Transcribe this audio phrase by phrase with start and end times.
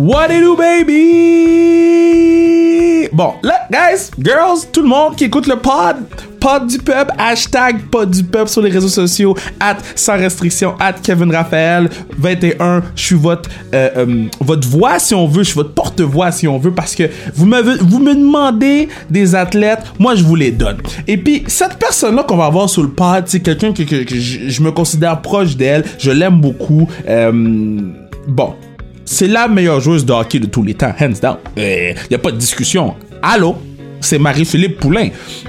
[0.00, 1.90] What it do, baby?
[3.12, 5.96] Bon, là, guys, girls, tout le monde qui écoute le pod,
[6.40, 10.94] pod du peuple, hashtag pod du peuple sur les réseaux sociaux, at sans restriction, at
[10.94, 12.82] Kevin Raphaël 21.
[12.96, 16.48] Je suis votre, euh, euh, votre voix si on veut, je suis votre porte-voix si
[16.48, 20.50] on veut, parce que vous me, vous me demandez des athlètes, moi je vous les
[20.50, 20.78] donne.
[21.08, 24.62] Et puis, cette personne-là qu'on va avoir sur le pod, c'est quelqu'un que, que, je
[24.62, 26.88] me considère proche d'elle, je l'aime beaucoup.
[27.06, 27.30] Euh,
[28.26, 28.54] bon,
[29.10, 31.36] c'est la meilleure joueuse de hockey de tous les temps, hands down.
[31.56, 32.94] Il euh, y a pas de discussion.
[33.20, 33.56] Allô,
[34.00, 35.08] c'est Marie-Philippe Poulain.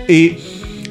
[0.10, 0.38] Et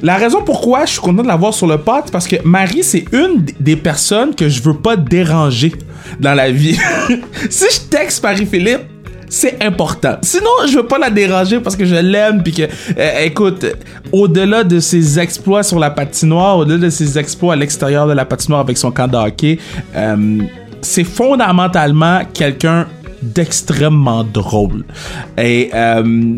[0.01, 3.03] la raison pourquoi je suis content de l'avoir sur le c'est parce que Marie, c'est
[3.11, 5.73] une des personnes que je veux pas déranger
[6.21, 6.77] dans la vie.
[7.49, 8.83] si je texte Marie-Philippe,
[9.27, 10.17] c'est important.
[10.21, 12.63] Sinon, je veux pas la déranger parce que je l'aime puis que
[12.97, 13.65] euh, écoute,
[14.13, 18.23] au-delà de ses exploits sur la patinoire, au-delà de ses exploits à l'extérieur de la
[18.23, 19.59] patinoire avec son camp de hockey,
[19.93, 20.39] euh,
[20.81, 22.87] c'est fondamentalement quelqu'un
[23.21, 24.83] d'extrêmement drôle.
[25.37, 26.37] Et euh,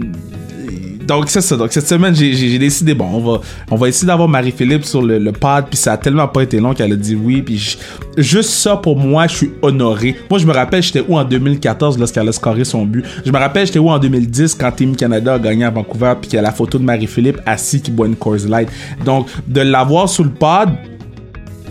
[1.06, 1.58] donc c'est ça.
[1.58, 5.20] Donc cette semaine, j'ai décidé bon, on va on va essayer d'avoir Marie-Philippe sur le,
[5.20, 5.66] le pad.
[5.70, 7.42] Puis ça a tellement pas été long qu'elle a dit oui.
[7.42, 7.78] Puis
[8.18, 10.16] juste ça pour moi, je suis honoré.
[10.30, 13.06] Moi, je me rappelle, j'étais où en 2014 lorsqu'elle a scoré son but?
[13.26, 16.14] Je me rappelle, j'étais où en 2010 quand Team Canada a gagné à Vancouver.
[16.20, 18.70] Puis qu'il y a la photo de Marie-Philippe assis qui boit une Coors Light.
[19.06, 20.76] Donc de l'avoir sous le pad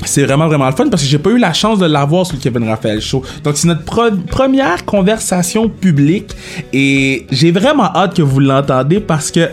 [0.05, 2.36] c'est vraiment vraiment le fun parce que j'ai pas eu la chance de l'avoir sur
[2.36, 3.22] le Kevin Raphaël Show.
[3.45, 3.84] Donc c'est notre
[4.27, 6.34] première conversation publique
[6.72, 9.48] et j'ai vraiment hâte que vous l'entendez parce que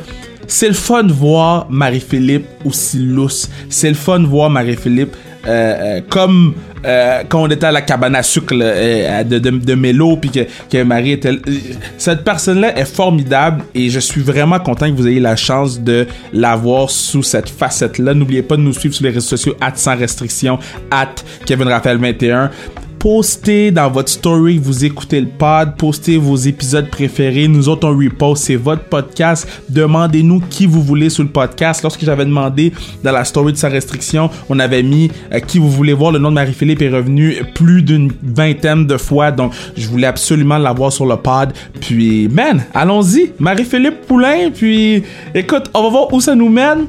[0.48, 3.50] c'est le fun de voir Marie-Philippe aussi lousse.
[3.70, 5.16] C'est le fun de voir Marie-Philippe
[5.48, 6.54] euh, euh, comme
[6.86, 10.40] euh, quand on était à la cabane à sucre de, de, de, Mélo puis que,
[10.70, 11.38] que Marie était
[11.98, 15.80] cette personne là est formidable et je suis vraiment content que vous ayez la chance
[15.80, 19.56] de l'avoir sous cette facette là n'oubliez pas de nous suivre sur les réseaux sociaux
[19.62, 20.60] at sans restriction
[20.92, 22.52] at Kevin Raphaël 21
[23.00, 27.48] postez dans votre story vous écoutez le pod, postez vos épisodes préférés.
[27.48, 29.48] Nous autres, on repost, c'est votre podcast.
[29.70, 31.82] Demandez-nous qui vous voulez sur le podcast.
[31.82, 32.74] Lorsque j'avais demandé
[33.04, 36.12] dans la story de sa restriction, on avait mis euh, qui vous voulez voir.
[36.12, 39.32] Le nom de Marie-Philippe est revenu plus d'une vingtaine de fois.
[39.32, 41.54] Donc, je voulais absolument l'avoir sur le pod.
[41.80, 43.32] Puis, man, allons-y.
[43.40, 44.52] Marie-Philippe Poulain.
[44.54, 46.88] Puis, écoute, on va voir où ça nous mène.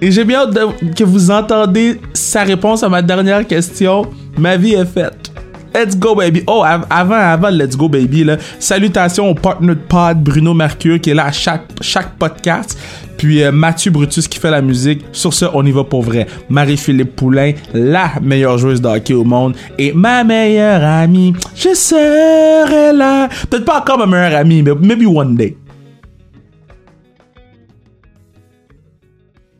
[0.00, 0.58] Et j'ai bien hâte
[0.96, 4.06] que vous entendez sa réponse à ma dernière question.
[4.38, 5.29] Ma vie est faite.
[5.74, 6.42] Let's go baby.
[6.46, 11.10] Oh, avant, avant Let's go baby, là, salutations au partner de pod Bruno Mercure qui
[11.10, 12.78] est là à chaque, chaque podcast.
[13.16, 15.04] Puis euh, Mathieu Brutus qui fait la musique.
[15.12, 16.26] Sur ce, on y va pour vrai.
[16.48, 19.54] Marie-Philippe Poulain, la meilleure joueuse de hockey au monde.
[19.78, 23.28] Et ma meilleure amie, je serai là.
[23.48, 25.56] Peut-être pas encore ma meilleure amie, mais maybe one day.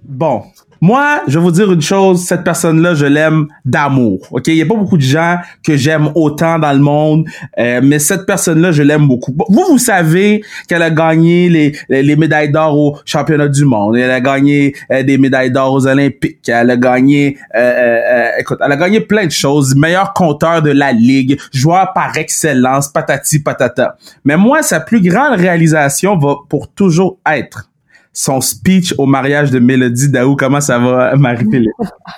[0.02, 0.42] Bon,
[0.80, 4.26] moi, je vais vous dire une chose, cette personne-là, je l'aime d'amour.
[4.30, 7.26] OK, il y a pas beaucoup de gens que j'aime autant dans le monde,
[7.58, 9.34] euh, mais cette personne-là, je l'aime beaucoup.
[9.48, 14.10] Vous vous savez qu'elle a gagné les, les, médailles d'or au championnat du monde, elle
[14.10, 18.76] a gagné euh, des médailles d'or aux olympiques, elle a gagné euh, écoute, elle a
[18.76, 23.96] gagné plein de choses, meilleur compteur de la ligue, joueur par excellence, patati patata.
[24.24, 27.69] Mais moi, sa plus grande réalisation va pour toujours être
[28.12, 30.36] son speech au mariage de Mélodie Daou.
[30.36, 31.70] Comment ça va, Marie-Philippe?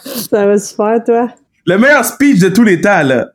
[0.04, 1.28] ça va super, toi?
[1.66, 3.28] Le meilleur speech de tous les temps, là.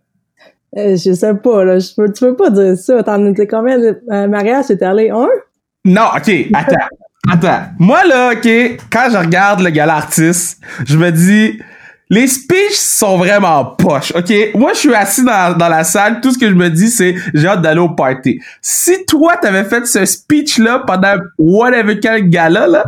[0.78, 1.80] Euh, je sais pas, là.
[1.80, 3.02] Je peux, tu peux pas dire ça.
[3.04, 4.68] T'en étais combien de euh, mariages?
[4.68, 5.30] T'es allé un?
[5.86, 6.48] Non, OK.
[6.54, 6.76] Attends.
[7.32, 7.64] attends.
[7.80, 11.60] Moi, là, OK, quand je regarde le gala artiste, je me dis
[12.10, 14.34] les speeches sont vraiment poches, ok?
[14.56, 17.16] Moi, je suis assis dans, dans la salle, tout ce que je me dis, c'est
[17.34, 18.40] j'ai hâte d'aller au party.
[18.62, 22.86] Si toi, t'avais fait ce speech-là pendant whatever quel gala, là,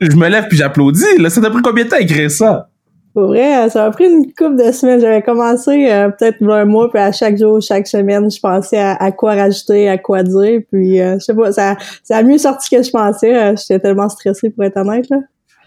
[0.00, 1.18] je me lève puis j'applaudis.
[1.18, 1.30] Là.
[1.30, 2.68] Ça t'a pris combien de temps à écrire ça?
[3.12, 5.00] Pour vrai, ça m'a pris une couple de semaines.
[5.00, 9.10] J'avais commencé euh, peut-être un mois, puis à chaque jour, chaque semaine, je pensais à,
[9.10, 10.60] quoi rajouter, à quoi dire.
[10.70, 13.34] Puis, euh, je sais pas, ça, ça a mieux sorti que je pensais.
[13.34, 15.08] Euh, j'étais tellement stressée, pour être honnête.
[15.08, 15.20] Là.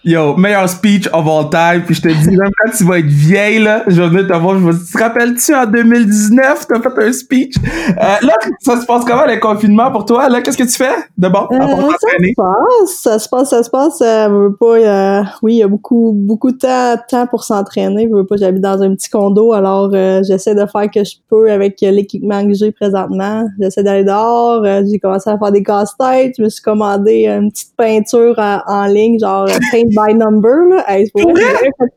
[0.05, 1.83] Yo, meilleur speech of all time.
[1.85, 4.33] Puis je te dis, même quand tu vas être vieille, là, je vais venir te
[4.33, 4.57] voir.
[4.57, 7.56] Je vais te rappelles-tu en 2019, t'as fait un speech?
[7.89, 10.29] Euh, là, ça se passe comment, le confinement pour toi?
[10.29, 11.47] Là, qu'est-ce que tu fais de bon?
[11.51, 14.01] Euh, ça se passe, ça se passe, ça se passe.
[14.01, 18.07] Euh, pas, euh, oui, il y a beaucoup, beaucoup de temps, temps pour s'entraîner.
[18.09, 21.15] Je veux pas, j'habite dans un petit condo, alors euh, j'essaie de faire que je
[21.29, 23.45] peux avec l'équipement que j'ai présentement.
[23.59, 24.63] J'essaie d'aller dehors.
[24.89, 26.35] j'ai commencé à faire des casse-têtes.
[26.38, 29.47] Je me suis commandé une petite peinture en, ligne, genre
[29.89, 30.86] by number, là.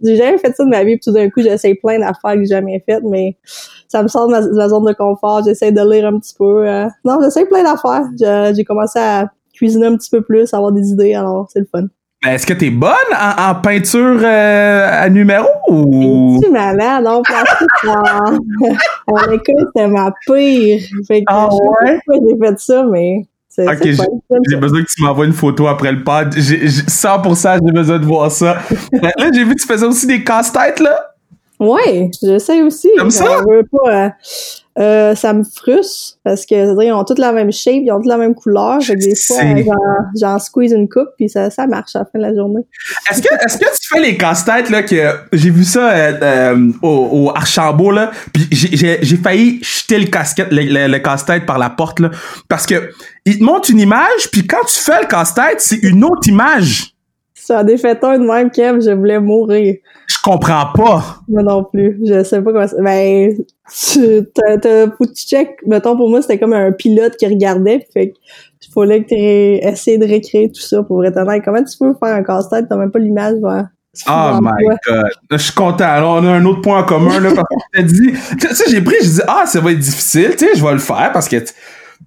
[0.03, 2.41] j'ai jamais, fait ça de ma vie, puis tout d'un coup, j'essaie plein d'affaires que
[2.41, 3.37] j'ai jamais faites, mais
[3.89, 5.43] ça me sort de ma, zone de confort.
[5.44, 6.69] J'essaie de lire un petit peu.
[6.69, 6.87] Euh.
[7.05, 8.05] Non, j'essaie plein d'affaires.
[8.55, 11.87] J'ai commencé à cuisiner un petit peu plus, avoir des idées, alors c'est le fun.
[12.23, 16.39] Ben, est-ce que t'es bonne en, en peinture euh, à numéro ou?
[16.41, 18.37] Tu malade, non, plastique, en,
[19.09, 20.81] en école, c'était ma pire.
[21.09, 22.21] Fait que Ah je sais pas ouais?
[22.29, 23.27] j'ai fait ça, mais
[23.59, 23.83] Ok,
[24.49, 26.33] j'ai besoin que tu m'envoies une photo après le pod.
[26.37, 28.59] J'ai- j'ai- 100% j'ai besoin de voir ça.
[28.95, 31.15] Euh, là, j'ai vu que tu faisais aussi des casse-têtes, là.
[31.61, 32.89] Ouais, je sais aussi.
[32.99, 33.25] Comme ça?
[33.27, 34.13] J'en veux pas,
[34.79, 37.97] euh, ça me frustre parce que c'est-à-dire, ils ont toutes la même shape, ils ont
[37.99, 38.83] toutes la même couleur.
[38.83, 39.37] Fait que des fois,
[40.19, 42.63] j'en- squeeze une coupe puis ça, ça marche à la fin de la journée.
[43.11, 44.97] Est-ce que, est-ce que tu fais les casse-têtes, là, que
[45.33, 50.49] j'ai vu ça euh, euh, au, au Archambault, là, puis j'ai- failli jeter le casquette,
[50.53, 52.11] le, le- le casse-tête par la porte, là,
[52.49, 52.91] parce que
[53.27, 56.89] il te montre une image, puis quand tu fais le casse-tête, c'est une autre image.
[57.35, 59.75] Ça a fait un de même, Kev, je voulais mourir.
[60.07, 61.19] Je comprends pas.
[61.29, 61.99] Moi non plus.
[62.07, 62.77] Je sais pas comment ça.
[62.81, 63.37] Ben,
[63.93, 65.57] tu, t'as, check.
[65.67, 67.87] Mettons, pour moi, c'était comme un pilote qui regardait.
[67.93, 68.15] Fait que,
[68.63, 71.43] il fallait que tu essayé de recréer tout ça pour être honnête.
[71.45, 72.67] Comment tu peux faire un casse-tête?
[72.69, 73.63] T'as même pas l'image, ouais.
[74.09, 75.11] Oh my god.
[75.31, 75.85] Je suis content.
[75.85, 78.55] Alors, on a un autre point en commun, là, parce que je t'ai dit, tu
[78.55, 80.79] sais, j'ai pris, je dis, ah, ça va être difficile, tu sais, je vais le
[80.79, 81.37] faire parce que,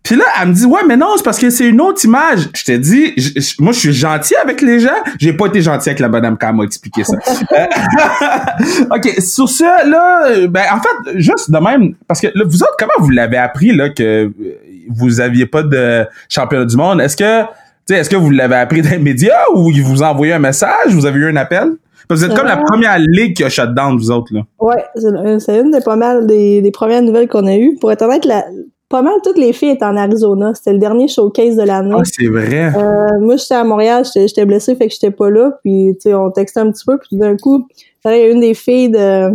[0.06, 2.48] puis là, elle me dit, ouais, mais non, c'est parce que c'est une autre image.
[2.56, 4.90] Je t'ai dit, je- je- moi, je suis gentil avec les gens.
[5.20, 7.18] J'ai pas été gentil avec la madame quand elle m'a expliqué ça.
[7.52, 7.66] Euh,
[8.96, 12.76] ok, sur ça, là, ben, en fait, juste de même, parce que là, vous autres,
[12.80, 14.32] comment vous l'avez appris, là, que
[14.90, 17.02] vous aviez pas de championnat du monde?
[17.02, 17.48] Est-ce que, tu
[17.88, 20.40] sais, est-ce que vous l'avez appris dans les médias ou ils vous ont envoyé un
[20.40, 20.90] message?
[20.92, 21.72] Vous avez eu un appel?
[22.08, 22.64] Parce que vous êtes comme la Euh.
[22.68, 24.42] première ligue qui a shut down, vous autres, là.
[24.60, 27.76] Ouais, c'est, euh, c'est une des pas mal des, des premières nouvelles qu'on a eues.
[27.82, 28.44] Pour être honnête, la,
[28.96, 30.54] pas mal toutes les filles étaient en Arizona.
[30.54, 31.96] C'était le dernier showcase de l'année.
[31.98, 32.72] Ah, c'est vrai.
[32.78, 35.52] Euh, moi, j'étais à Montréal, j'étais, blessée, fait que j'étais pas là.
[35.66, 36.98] Puis, tu sais, on textait un petit peu.
[36.98, 37.68] Puis d'un coup,
[38.06, 39.32] il y a une des filles de,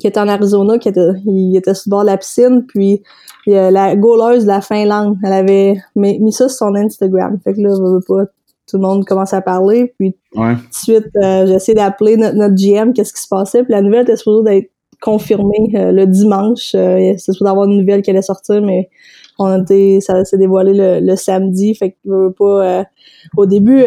[0.00, 2.64] qui était en Arizona, qui était, il était sur le bord de la piscine.
[2.66, 3.02] Puis,
[3.46, 7.38] il y a la goaleuse de la Finlande, elle avait mis, ça sur son Instagram.
[7.44, 8.24] Fait que là, je veux pas,
[8.66, 9.92] tout le monde commence à parler.
[9.98, 10.54] Puis, Ouais.
[10.54, 13.64] tout de suite, euh, j'ai essayé d'appeler notre, notre GM, qu'est-ce qui se passait.
[13.64, 14.70] Puis la nouvelle était supposée d'être
[15.04, 16.74] confirmée euh, le dimanche.
[16.74, 18.88] Euh, c'est supposé avoir une nouvelle qui allait sortir, mais
[19.38, 21.74] on a été, ça s'est dévoilé le, le samedi.
[21.74, 22.64] Fait que veux pas.
[22.80, 22.84] euh,
[23.36, 23.84] au début,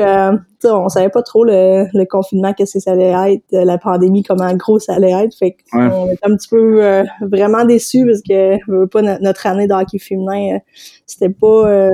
[0.64, 4.54] on savait pas trop le, le confinement, qu'est-ce que ça allait être, la pandémie, comment
[4.56, 5.36] gros ça allait être.
[5.38, 5.90] Fait que Ouais.
[5.94, 9.74] on était un petit peu vraiment déçus parce que veux pas no- notre année de
[9.74, 10.60] hockey féminin,
[11.06, 11.90] c'était pas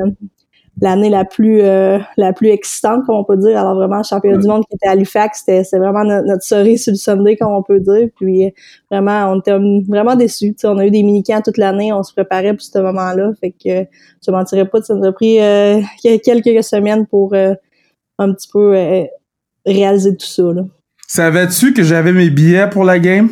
[0.81, 3.57] l'année la plus euh, la plus excitante comme on peut dire.
[3.57, 6.43] Alors vraiment le championnat du monde qui était à Halifax c'était c'est vraiment notre, notre
[6.43, 8.09] cerise sur le Sunday comme on peut dire.
[8.15, 8.53] Puis
[8.89, 10.53] vraiment on était vraiment déçus.
[10.53, 13.31] Tu sais, on a eu des mini-camps toute l'année on se préparait pour ce moment-là.
[13.39, 13.87] Fait que
[14.25, 15.81] je mentirais pas ça nous a pris euh,
[16.23, 17.53] quelques semaines pour euh,
[18.17, 19.03] un petit peu euh,
[19.65, 20.63] réaliser tout ça là.
[21.07, 23.29] Savais-tu que j'avais mes billets pour la game?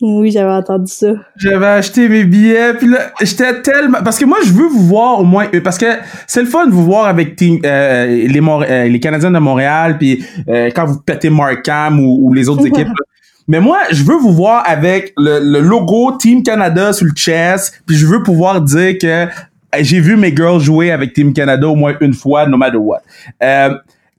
[0.00, 3.98] Oui j'avais entendu ça J'avais acheté mes billets, puis là, j'étais tellement...
[4.04, 5.46] Parce que moi, je veux vous voir au moins...
[5.54, 5.86] euh, Parce que
[6.26, 9.38] c'est le fun de vous voir avec team, euh, les, Mor- euh, les Canadiens de
[9.38, 12.88] Montréal, puis euh, quand vous pétez Markham ou, ou les autres équipes.
[12.88, 12.94] là.
[13.46, 17.82] Mais moi, je veux vous voir avec le, le logo Team Canada sur le chest,
[17.86, 19.26] puis je veux pouvoir dire que euh,
[19.80, 23.00] j'ai vu mes girls jouer avec Team Canada au moins une fois, no matter what.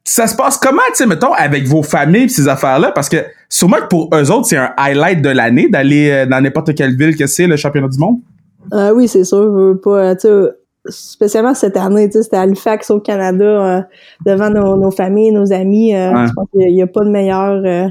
[0.07, 2.91] Ça se passe comment, tu sais, mettons, avec vos familles pis ces affaires-là?
[2.93, 3.17] Parce que
[3.49, 6.95] sûrement que pour eux autres, c'est un highlight de l'année d'aller euh, dans n'importe quelle
[6.95, 8.19] ville que c'est le championnat du monde?
[8.71, 10.51] Euh, oui, c'est sûr, je veux pas, tu sais,
[10.89, 13.81] spécialement cette année, tu sais, c'était à Halifax au Canada, euh,
[14.27, 15.95] devant nos, nos familles, nos amis.
[15.95, 16.27] euh, Ouais.
[16.27, 17.87] Je pense qu'il n'y a, pas de meilleure euh,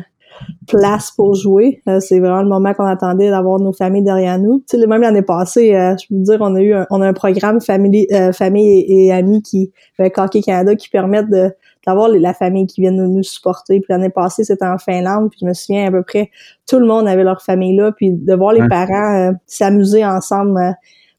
[0.69, 1.83] place pour jouer.
[1.99, 4.63] C'est vraiment le moment qu'on attendait d'avoir nos familles derrière nous.
[4.71, 7.09] Tu sais, même l'année passée, je peux vous dire, on a eu un, on a
[7.09, 11.53] un programme famille, euh, famille et, et amis qui avec Hockey Canada qui permettent de
[11.87, 13.81] d'avoir la famille qui vient nous, nous supporter.
[13.81, 16.31] Puis l'année passée, c'était en Finlande, puis je me souviens à peu près
[16.69, 18.69] tout le monde avait leur famille là, puis de voir les Ouais.
[18.69, 20.57] parents euh, s'amuser ensemble.
[20.59, 20.73] euh,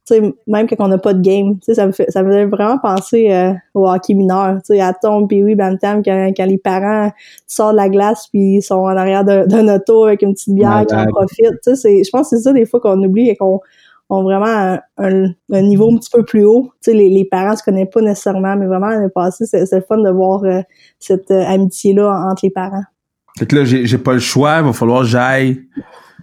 [0.08, 2.22] tu sais, même quand on n'a pas de game, tu sais, ça me fait, ça
[2.22, 6.04] me faisait vraiment penser euh, au hockey mineur, tu sais, à Tom puis oui, Bantam,
[6.04, 7.12] quand, quand les parents
[7.48, 10.86] sortent de la glace puis ils sont en arrière d'un auto avec une petite bière
[10.88, 13.30] qui en profitent, tu sais, c'est- je pense que c'est ça des fois qu'on oublie
[13.30, 13.60] et qu'on
[14.10, 16.72] ont vraiment un, un- un niveau un petit peu plus haut.
[16.84, 19.78] Tu sais, les, les parents se connaissent pas nécessairement, mais vraiment l'année passée, c'est c'est
[19.78, 20.62] le fun de voir euh,
[21.00, 22.84] cette euh, amitié-là entre les parents.
[23.40, 25.64] Fait que là, j'ai j'ai pas le choix, il va falloir que j'aille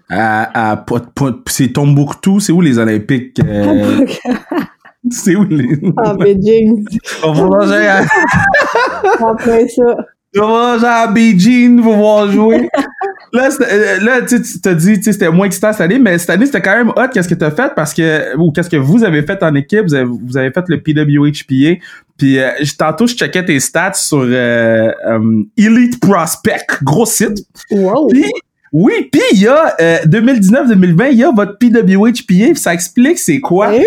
[0.09, 3.41] à, à, Pot- c'est Tombouctou, c'est où les Olympiques?
[3.45, 4.05] euh,
[5.11, 5.69] c'est où les...
[5.99, 6.99] ah, Beijing, Il
[7.29, 8.03] va falloir que j'aille à,
[9.21, 9.97] en plein ça.
[10.35, 12.69] il va falloir que j'aille à Beijing pour voir jouer.
[13.33, 16.19] Là, c'était- euh, là tu t'as dit, tu sais, c'était moins excitant cette année, mais
[16.19, 17.09] cette année, c'était quand même hot.
[17.13, 17.73] Qu'est-ce que t'as fait?
[17.75, 19.83] Parce que, ou qu'est-ce que vous avez fait en équipe?
[19.85, 21.81] Vous avez, vous avez fait le PWHPA.
[22.19, 27.39] Puis, euh, tantôt, je checkais tes stats sur euh, euh, Elite Prospect, gros site.
[27.71, 28.09] Wow!
[28.09, 28.25] Puis,
[28.75, 33.39] oui, puis il y a euh, 2019-2020, il y a votre PWHPA, ça explique c'est
[33.39, 33.69] quoi.
[33.69, 33.81] Euh,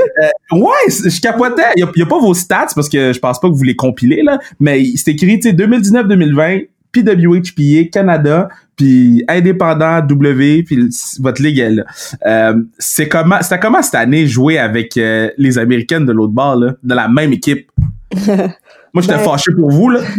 [0.52, 1.64] ouais, je capotais.
[1.76, 3.54] Il y a, il y a pas vos stats parce que je pense pas que
[3.56, 6.68] vous les compilez là, mais c'est écrit tu sais 2019-2020
[7.04, 11.86] PWHPA Canada, puis indépendant W, puis votre ligue elle.
[12.26, 16.56] Euh, c'est comment c'était comment cette année jouer avec euh, les Américaines de l'autre bord
[16.56, 17.70] là, de la même équipe?
[18.28, 20.02] Moi j'étais Ben- fâché pour vous là.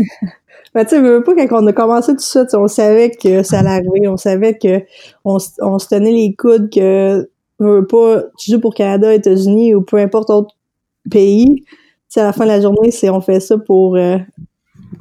[0.75, 3.61] Ben, tu sais, veux pas, quand on a commencé tout ça, on savait que ça
[3.61, 4.83] allait arriver, on savait que
[5.25, 7.27] on, on se tenait les coudes que,
[7.59, 10.55] veux pas, tu joues pour Canada, États-Unis ou peu importe autre
[11.11, 11.75] pays, tu
[12.09, 14.19] sais, à la fin de la journée, c'est, on fait ça pour, euh,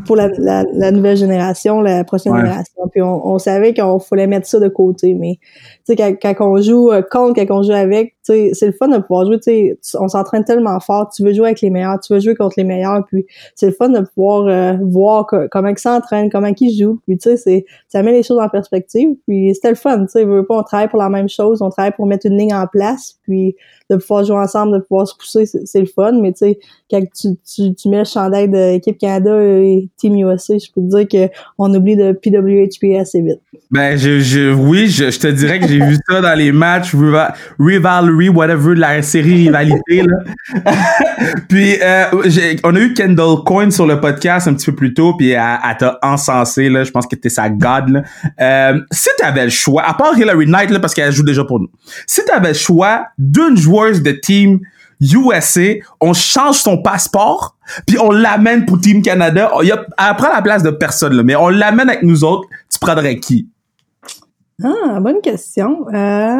[0.05, 2.39] pour la, la, la nouvelle génération, la prochaine Ouais.
[2.39, 2.87] génération.
[2.91, 5.39] Puis on, on savait qu'on fallait mettre ça de côté, mais
[5.85, 8.67] tu sais, quand, quand on joue euh, contre, quand on joue avec, tu sais, c'est
[8.67, 11.61] le fun de pouvoir jouer, tu sais, on s'entraîne tellement fort, tu veux jouer avec
[11.61, 14.77] les meilleurs, tu veux jouer contre les meilleurs, puis c'est le fun de pouvoir euh,
[14.83, 18.23] voir co- comment ils s'entraînent, comment ils jouent, puis tu sais, c'est ça met les
[18.23, 21.61] choses en perspective, puis c'était le fun, tu sais, on travaille pour la même chose,
[21.61, 23.55] on travaille pour mettre une ligne en place, puis
[23.89, 27.01] de pouvoir jouer ensemble, de pouvoir se pousser, c'est le fun, mais tu sais, quand
[27.13, 31.33] tu, mets le chandail de l'équipe Canada et Team USA, je peux te dire que
[31.57, 33.39] on oublie de PWHP assez vite.
[33.71, 37.33] Ben je, je oui, je, te dirais que j'ai vu ça dans les matchs riva-
[37.59, 40.63] rivalry whatever la série rivalité là.
[41.49, 42.05] puis euh,
[42.63, 45.41] on a eu Kendall Coyne sur le podcast un petit peu plus tôt puis elle,
[45.67, 48.03] elle t'a encensé là, je pense que t'es sa god là.
[48.39, 51.59] Euh, si t'avais le choix, à part Hillary Knight là parce qu'elle joue déjà pour
[51.59, 51.69] nous.
[52.07, 54.59] Si t'avais le choix d'une joueuse de team
[55.01, 57.55] USA, on change son passeport,
[57.85, 59.51] puis on l'amène pour Team Canada.
[59.63, 62.47] Il a, elle prend la place de personne, là, mais on l'amène avec nous autres.
[62.71, 63.49] Tu prendrais qui?
[64.63, 65.85] Ah, bonne question.
[65.93, 66.37] Euh,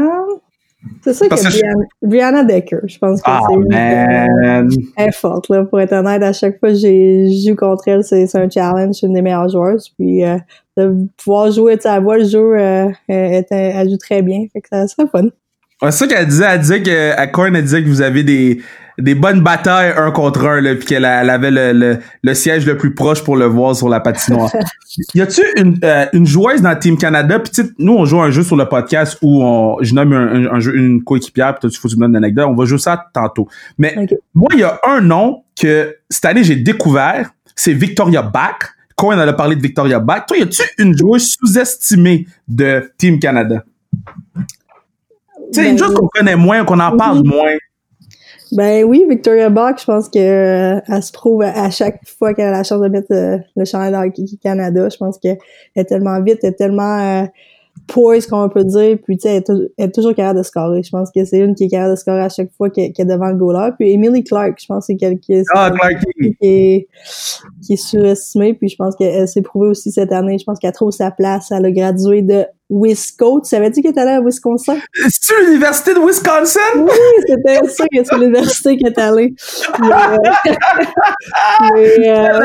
[1.03, 4.77] c'est ça Parce que que je- Brianna, Decker, je pense que Ah, c'est.
[4.95, 6.23] Elle est forte, là, pour être honnête.
[6.23, 8.95] À chaque fois que j'ai je joue contre elle, c'est c'est un challenge.
[8.99, 9.89] C'est une des meilleures joueuses.
[9.97, 10.37] Puis, euh,
[10.77, 14.45] de pouvoir jouer, tu sais, elle voit le jeu, euh, elle, joue très bien.
[14.53, 15.25] Fait que ça serait fun.
[15.81, 16.45] C'est ça qu'elle disait.
[16.49, 18.61] Elle disait que, à Korn, elle disait que vous avez des,
[18.97, 22.77] des bonnes batailles un contre un, là, puis qu'elle avait le, le, le siège le
[22.77, 24.51] plus proche pour le voir sur la patinoire.
[25.13, 27.39] y a-tu une, euh, une joueuse dans Team Canada?
[27.39, 30.53] Puis nous, on joue un jeu sur le podcast où on, je nomme un, un-
[30.55, 32.45] un jeu, une coéquipière, puis toi, tu faut que tu me donnes une anecdote.
[32.49, 33.47] On va jouer ça tantôt.
[33.77, 33.95] Mais
[34.33, 37.31] moi, il y a un nom que cette année, j'ai découvert.
[37.55, 38.55] C'est Victoria Bach.
[38.95, 40.25] Cohen elle a parlé de Victoria Bach.
[40.25, 43.63] Toi, y a-tu une joueuse sous-estimée de Team Canada?
[45.53, 47.27] Tu sais, une Ben, chose qu'on connaît moins, qu'on en parle Mhm.
[47.27, 47.51] moins.
[48.51, 52.47] Ben oui, Victoria Bach, je pense que euh, elle se prouve à, chaque fois qu'elle
[52.49, 54.87] a la chance de mettre euh, le chandail de Hockey Canada.
[54.89, 55.37] Je pense qu'elle
[55.75, 57.25] est tellement vite, elle est tellement euh,
[57.87, 58.97] poise, qu'on peut dire.
[59.03, 60.83] Puis tu sais, elle, est tou- elle est toujours capable de scorer.
[60.83, 63.05] Je pense que c'est une qui est capable de scorer à chaque fois qu'elle est
[63.05, 63.71] devant le goaler.
[63.79, 65.71] Puis Emily Clark, je pense que c'est quelqu'un Ah,
[66.21, 66.87] qui est,
[67.65, 68.53] qui est surestimée.
[68.53, 70.37] Puis je pense qu'elle s'est prouvée aussi cette année.
[70.37, 71.51] Je pense qu'elle trouve sa place.
[71.51, 73.41] Elle a gradué de Wisco.
[73.41, 74.75] Tu savais-tu qu'elle est allée à Wisconsin?
[75.07, 76.59] C'est l'université de Wisconsin?
[76.77, 76.89] Oui,
[77.27, 79.33] c'était ça que c'est l'université qui est allée.
[79.79, 80.17] Mais, euh,
[81.73, 82.39] mais, euh,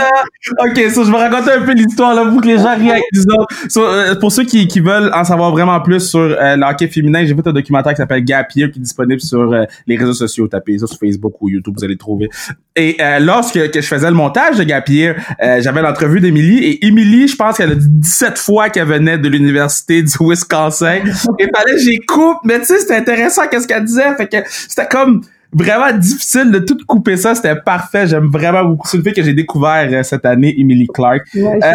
[0.66, 3.04] ok, so, je vais raconter un peu l'histoire là pour que les gens rient avec
[3.14, 3.54] nous autres.
[3.68, 6.88] So, euh, pour ceux qui, qui veulent en savoir vraiment plus sur euh, le hockey
[6.88, 9.96] féminin, j'ai fait un documentaire qui s'appelle Gap Year qui est disponible sur euh, les
[9.96, 10.48] réseaux sociaux.
[10.48, 12.28] Tapez ça sur Facebook ou YouTube, vous allez le trouver.
[12.76, 16.58] Et euh, lorsque que je faisais le montage de Gap Year, euh, j'avais l'entrevue d'Émilie
[16.64, 21.00] et Émilie, je pense qu'elle a dit 17 fois qu'elle venait de l'université du Wisconsin.
[21.38, 24.14] Et fallait que j'y coupe, mais tu sais, c'était intéressant qu'est-ce qu'elle disait.
[24.16, 25.20] Fait que c'était comme
[25.52, 27.34] vraiment difficile de tout couper ça.
[27.34, 28.06] C'était parfait.
[28.06, 28.86] J'aime vraiment beaucoup.
[28.88, 31.22] C'est une fille que j'ai découvert euh, cette année, Emily Clark.
[31.34, 31.72] ouais, Euh,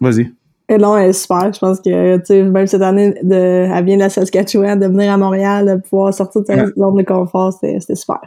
[0.00, 0.30] Vas-y.
[0.68, 1.52] et non, elle est super.
[1.52, 3.34] Je pense que, tu sais, même cette année, de,
[3.72, 6.66] elle vient de la Saskatchewan, de venir à Montréal, de pouvoir sortir de sa Ouais.
[6.76, 8.20] zone de confort, c'était super.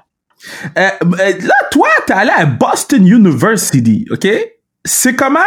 [0.77, 4.27] Euh, là, toi, t'es allé à Boston University, OK?
[4.85, 5.39] C'est comment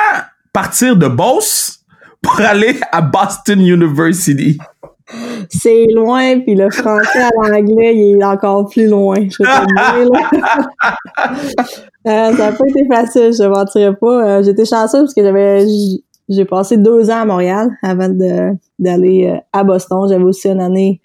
[0.52, 1.81] partir de Boss
[2.22, 4.58] pour aller à Boston University?
[5.50, 9.16] C'est loin, puis le français à l'anglais, il est encore plus loin.
[9.28, 9.42] Je.
[12.04, 14.38] Euh, ça n'a pas été facile, je ne mentirais pas.
[14.38, 15.64] Euh, J'étais chanceuse parce que j'avais
[16.32, 18.08] j'ai passé deux ans à Montréal avant
[18.78, 20.06] d'aller euh, à Boston.
[20.08, 21.00] J'avais aussi une année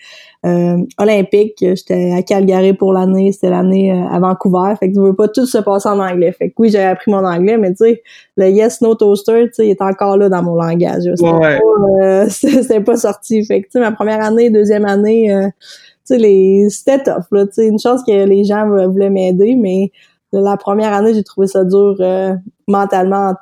[0.45, 1.55] euh, olympique.
[1.59, 3.31] J'étais à Calgary pour l'année.
[3.31, 4.73] C'était l'année euh, à Vancouver.
[4.79, 6.31] Fait que tu veux pas tout se passer en anglais.
[6.31, 8.01] Fait que oui, j'ai appris mon anglais, mais tu sais,
[8.37, 11.03] le Yes No Toaster, tu sais, il est encore là dans mon langage.
[11.15, 11.59] C'était Ouais.
[11.59, 13.43] pas, euh, pas sorti.
[13.45, 17.25] Fait que tu sais, ma première année, deuxième année, euh, tu sais, les c'était tough.
[17.31, 19.91] Là, tu sais, une chance que les gens vou- voulaient m'aider, mais
[20.33, 22.33] la première année, j'ai trouvé ça dur euh,
[22.67, 23.33] mentalement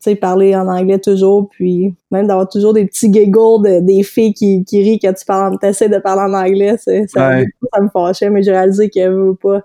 [0.00, 4.34] sais, parler en anglais toujours, puis même d'avoir toujours des petits giggles de, des filles
[4.34, 7.46] qui, qui rient quand tu parles, t'essaies de parler en anglais, ça, Ouais.
[7.72, 9.60] ça me fâchait, mais j'ai réalisé que pas,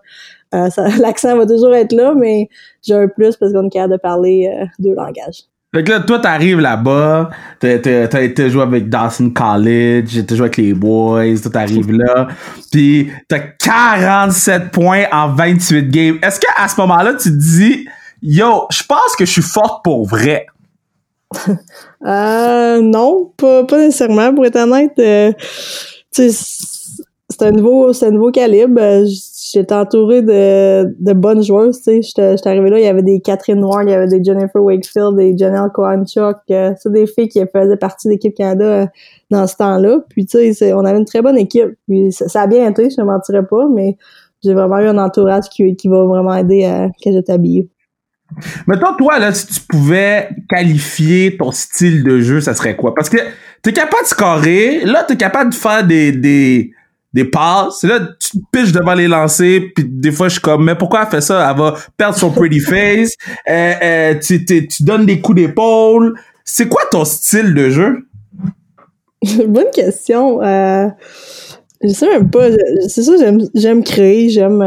[0.55, 2.49] euh, ça- l'accent va toujours être là, mais
[2.85, 5.43] j'ai un plus parce qu'on est capable de parler euh, deux langages.
[5.73, 10.57] Fait que là, toi, t'arrives là-bas, t'as, été joué avec Dawson College, t'as joué avec
[10.57, 12.27] les boys, toi, t'arrives là,
[12.71, 16.17] pis t'as 47 points en 28 games.
[16.23, 17.87] Est-ce qu'à ce moment-là, tu te dis,
[18.21, 20.45] yo, je pense que je suis forte pour vrai?
[22.05, 24.33] euh, non, pas, pas nécessairement.
[24.33, 25.31] Pour être honnête, euh,
[27.29, 28.81] c'est un nouveau, un nouveau calibre.
[28.81, 29.05] Euh,
[29.51, 31.81] j'étais entourée de, de bonnes joueuses.
[31.85, 35.15] J'étais arrivée là, il y avait des Catherine Noir, il y avait des Jennifer Wakefield,
[35.15, 36.37] des Janelle Kohanchuk.
[36.49, 38.89] Euh, c'est des filles qui faisaient partie de l'équipe Canada
[39.29, 39.99] dans ce temps-là.
[40.09, 41.77] Puis, tu sais, on avait une très bonne équipe.
[41.87, 43.97] Puis, ça, a bien été, je ne mentirais pas, mais
[44.43, 47.67] j'ai vraiment eu un entourage qui, qui va vraiment aider à que je t'habille.
[48.67, 52.93] Mettons, toi, là, si tu pouvais qualifier ton style de jeu, ça serait quoi?
[52.93, 53.17] Parce que
[53.61, 56.71] t'es capable de scorer, là, t'es capable de faire des, des,
[57.13, 60.65] des passes, là, tu te piches devant les lancers, puis des fois, je suis comme,
[60.65, 61.49] mais pourquoi elle fait ça?
[61.49, 63.13] Elle va perdre son pretty face,
[63.49, 66.19] euh, euh, tu, tu donnes des coups d'épaule.
[66.45, 68.07] C'est quoi ton style de jeu?
[69.47, 70.41] Bonne question.
[70.41, 70.87] Euh,
[71.83, 72.47] je sais même pas.
[72.87, 74.61] C'est ça, j'aime, j'aime créer, j'aime...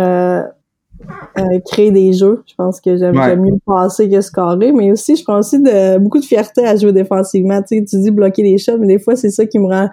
[1.38, 2.42] Euh créer des jeux.
[2.46, 6.18] Je pense que j'aime mieux passer que scorer, mais aussi je pense aussi de beaucoup
[6.18, 7.62] de fierté à jouer défensivement.
[7.62, 9.88] Tu, sais, tu dis bloquer les shots, mais des fois c'est ça qui me rend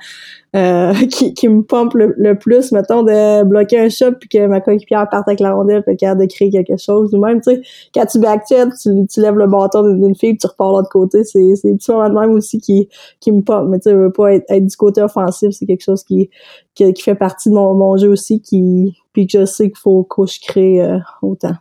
[0.55, 4.61] euh, qui, qui me pompe le, plus, mettons, de bloquer un shot puis que ma
[4.61, 7.13] coéquipière parte avec la rondelle puis qu'elle de créer quelque chose.
[7.13, 7.61] Ou même, tu sais,
[7.93, 11.23] quand tu backcheck, tu, tu lèves le bâton d'une fille tu repars de l'autre côté.
[11.23, 12.89] C'est, c'est des petits moments de même aussi qui,
[13.19, 13.69] qui me pompe.
[13.69, 15.51] Mais tu sais, je veux pas être, du côté offensif.
[15.51, 16.29] C'est quelque chose qui,
[16.73, 20.03] qui, fait partie de mon, mon jeu aussi qui, puis que je sais qu'il faut
[20.03, 21.55] que je crée euh, autant.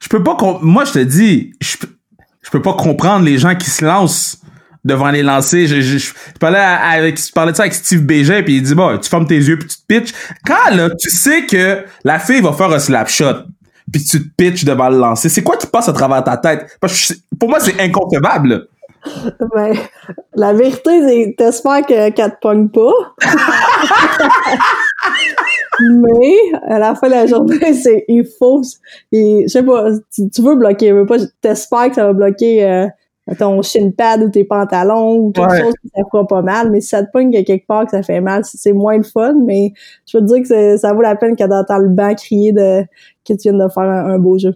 [0.00, 1.78] Je peux pas, moi, je te dis, je,
[2.42, 4.42] je peux pas comprendre les gens qui se lancent
[4.86, 5.66] devant les lancers.
[5.66, 8.74] Je, je, je, parlais avec, je parlais de ça avec Steve Bégin, puis il dit,
[8.74, 10.14] bon, tu fermes tes yeux puis tu te pitches.
[10.46, 13.44] Quand, là, tu sais que la fille va faire un slap shot,
[13.92, 16.66] puis tu te pitches devant le lancer, c'est quoi qui passe à travers ta tête?
[16.80, 18.68] Parce que pour moi, c'est inconcevable.
[19.54, 19.72] Ben,
[20.34, 22.92] la vérité, c'est t'espères qu'elle te pogne pas.
[25.78, 26.36] Mais,
[26.68, 28.62] à la fin de la journée, c'est, il faut,
[29.12, 32.86] je sais pas, tu, veux bloquer, veux pas, t'espères que ça va bloquer, euh,
[33.34, 36.80] ton shin pad ou tes pantalons ou quelque chose qui ça fera pas mal, mais
[36.80, 39.72] si ça te pogne quelque part que ça fait mal, c'est moins le fun, mais
[40.06, 42.82] je veux te dire que ça vaut la peine que d'entendre le banc crier de,
[43.26, 44.54] que tu viens de faire un, beau jeu.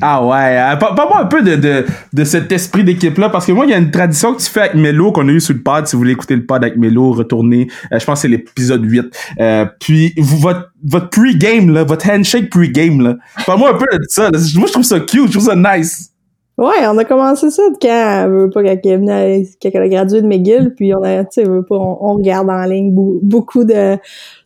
[0.00, 3.66] Ah ouais, euh, parle-moi un peu de, de, de cet esprit d'équipe-là, parce que moi,
[3.66, 5.60] il y a une tradition que tu fais avec Melo, qu'on a eu sur le
[5.60, 8.28] pod, si vous voulez écouter le pod avec Melo, retournez, euh, je pense que c'est
[8.28, 9.04] l'épisode 8.
[9.40, 14.30] Euh, puis, votre, votre pre-game, là, votre handshake pre-game, là, parle-moi un peu de ça.
[14.54, 16.11] Moi, je trouve ça cute, je trouve ça nice.
[16.58, 20.26] Ouais, on a commencé ça quand, veut pas, quand elle quand elle a gradué de
[20.26, 23.96] McGill, puis on a, tu sais, pas, on, regarde en ligne beaucoup de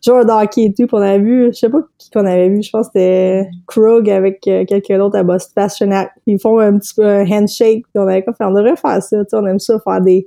[0.03, 2.47] joueurs de hockey et tout, puis on a vu, je sais pas qui qu'on avait
[2.47, 6.11] vu, je pense que c'était Krug avec euh, quelqu'un d'autre à Boston Pasternak.
[6.25, 9.17] Ils font un petit peu un handshake, puis on avait fait, on devrait faire ça,
[9.25, 10.25] tu sais, on aime ça, faire des,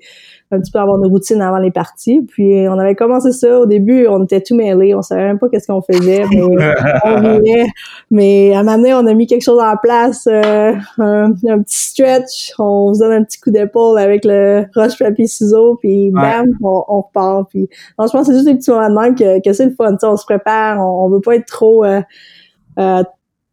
[0.52, 2.22] un petit peu avoir une routine avant les parties.
[2.28, 3.60] Puis on avait commencé ça.
[3.60, 4.94] Au début, on était tout mêlés.
[4.94, 6.24] On savait même pas qu'est-ce qu'on faisait.
[6.30, 6.42] Mais
[7.04, 7.66] on riait.
[8.10, 10.26] Mais à un moment donné, on a mis quelque chose en place.
[10.26, 12.52] Euh, un, petit stretch.
[12.58, 15.76] On se donne un petit coup d'épaule avec le roche papier ciseaux.
[15.76, 17.48] Puis bam, on, on, repart.
[17.48, 19.74] Puis je pense que c'est juste des petits moments de même que, que c'est le
[19.74, 19.96] fun.
[20.02, 20.78] on se prépare.
[20.80, 21.84] On, veut pas être trop...
[21.84, 22.00] Euh,
[22.78, 23.02] euh,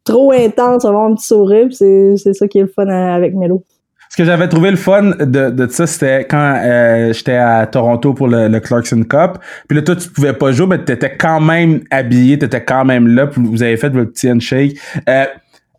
[0.03, 3.63] trop intense, avoir un petit sourire, c'est ça qui est le fun avec Melo.
[4.09, 8.13] Ce que j'avais trouvé le fun de, de ça, c'était quand euh, j'étais à Toronto
[8.13, 9.37] pour le, le, Clarkson Cup.
[9.67, 13.07] Puis là, toi, tu pouvais pas jouer, mais t'étais quand même habillé, t'étais quand même
[13.07, 14.77] là, puis vous avez fait votre petit handshake.
[15.07, 15.25] Euh,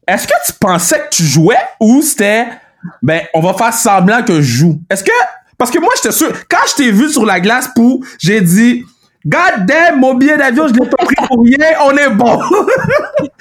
[0.07, 2.47] Est-ce que tu pensais que tu jouais ou c'était
[3.03, 4.81] ben on va faire semblant que je joue?
[4.89, 5.11] Est-ce que
[5.57, 8.85] parce que moi j'étais sûr quand je t'ai vu sur la glace pour j'ai dit
[9.27, 12.39] God damn, mon billet d'avion, je l'ai pas pris pour rien, on est bon.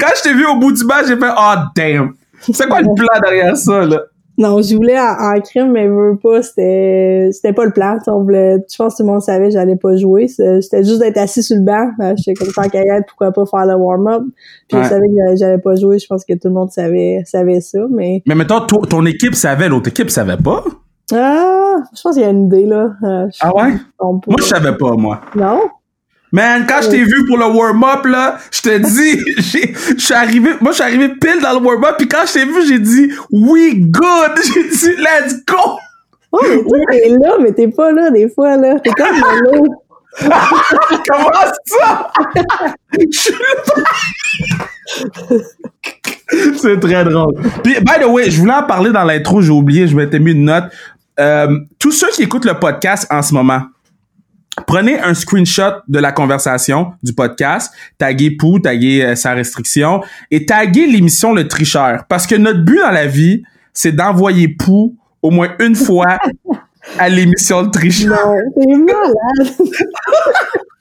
[0.00, 2.14] quand je t'ai vu au bout du match, j'ai fait Oh damn.
[2.52, 4.00] C'est quoi le plan derrière ça, là?
[4.36, 7.98] Non, je voulais en, crime, mais veux pas, c'était c'était pas le plan.
[8.08, 10.26] On voulait, je pense que tout le monde savait que j'allais pas jouer.
[10.26, 11.90] C'était juste d'être assis sur le banc.
[12.00, 14.24] Euh, j'étais comme tant qu'à être, pourquoi pas faire le warm-up?
[14.68, 16.00] Puis je savais que j'allais pas jouer.
[16.00, 17.78] Je pense que tout le monde savait savait ça.
[17.90, 20.64] Mais mais mettons, ton équipe savait, l'autre équipe savait pas?
[21.12, 22.90] Ah, je pense qu'il y a une idée là.
[23.04, 23.74] Euh, ah ouais?
[24.00, 25.20] Moi, je savais pas, moi.
[25.36, 25.60] Non?
[26.34, 30.50] Man, quand je t'ai vu pour le warm-up, là, je te dis, je suis arrivé,
[30.60, 33.12] moi, je suis arrivé pile dans le warm-up, puis quand je t'ai vu, j'ai dit,
[33.30, 34.32] we good!
[34.42, 35.78] J'ai dit, let's go!
[36.32, 38.80] Oh, mais t'es là, mais t'es pas là, des fois, là.
[38.80, 39.60] T'es comme là.
[41.08, 41.30] Comment
[41.66, 42.12] ça?
[42.98, 43.34] Je suis
[46.56, 47.34] C'est très drôle.
[47.62, 50.32] Puis, by the way, je voulais en parler dans l'intro, j'ai oublié, je m'étais mis
[50.32, 50.64] une note.
[51.20, 53.62] Euh, tous ceux qui écoutent le podcast en ce moment,
[54.66, 60.46] Prenez un screenshot de la conversation du podcast, taguez Pou, taguez euh, sa restriction et
[60.46, 62.04] taguez l'émission Le Tricheur.
[62.08, 66.18] Parce que notre but dans la vie, c'est d'envoyer Pou au moins une fois
[66.98, 68.10] à l'émission Le Tricheur.
[68.10, 69.70] Non, c'est malade.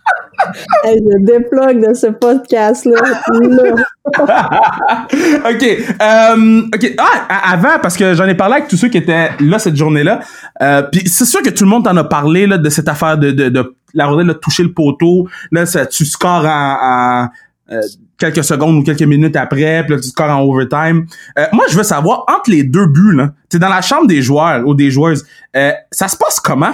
[0.83, 2.99] Hey, je déplogue de ce podcast-là.
[3.01, 3.75] là.
[5.49, 5.63] ok.
[6.01, 6.95] euh, ok.
[6.97, 10.19] Ah, avant, parce que j'en ai parlé avec tous ceux qui étaient là cette journée-là.
[10.61, 13.17] Euh, Puis c'est sûr que tout le monde t'en a parlé là, de cette affaire
[13.17, 15.27] de, de, de la rondelle de toucher le poteau.
[15.51, 17.27] Là, tu scores en,
[17.71, 17.81] euh,
[18.17, 21.05] quelques secondes ou quelques minutes après, puis là, tu scores en overtime.
[21.37, 24.21] Euh, moi, je veux savoir, entre les deux buts, là, t'es dans la chambre des
[24.21, 26.73] joueurs ou des joueuses, euh, ça se passe comment?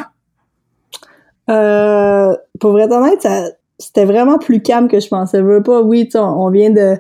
[1.49, 5.41] Euh, pour vrai honnête, ça- c'était vraiment plus calme que je pensais.
[5.41, 6.97] Veux pas, oui, on vient de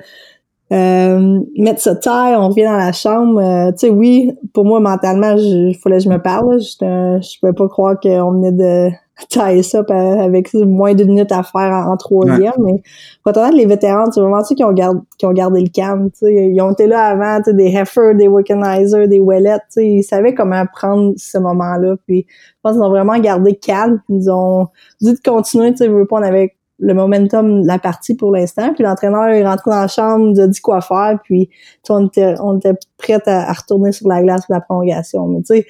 [0.71, 3.39] euh, mettre ça terre, on revient dans la chambre.
[3.41, 6.59] euh, tu sais, oui, pour moi, mentalement, il fallait que je me parle.
[6.59, 8.89] Je pouvais pas croire qu'on venait de
[9.29, 12.53] tailler ça avec moins d'une minute à faire en, en troisième.
[12.59, 12.83] Mais
[13.23, 15.69] pour être honnête, les vétérans, c'est vraiment ceux qui ont, gardé, qui ont gardé le
[15.69, 16.11] calme.
[16.11, 16.49] tu sais.
[16.53, 20.03] Ils ont été là avant, tu sais, des Heifer, des Wickenizers, des tu sais, Ils
[20.03, 21.95] savaient comment prendre ce moment-là.
[22.05, 24.01] Puis je pense qu'ils ont vraiment gardé calme.
[24.09, 24.67] Ils ont
[25.01, 28.73] dit de continuer, tu sais, on avait le momentum de la partie pour l'instant.
[28.73, 31.49] Puis l'entraîneur est rentré dans la chambre, nous a dit quoi faire, puis
[31.89, 35.27] on était, on était prêts à, à retourner sur la glace pour la prolongation.
[35.27, 35.65] Mais tu sais,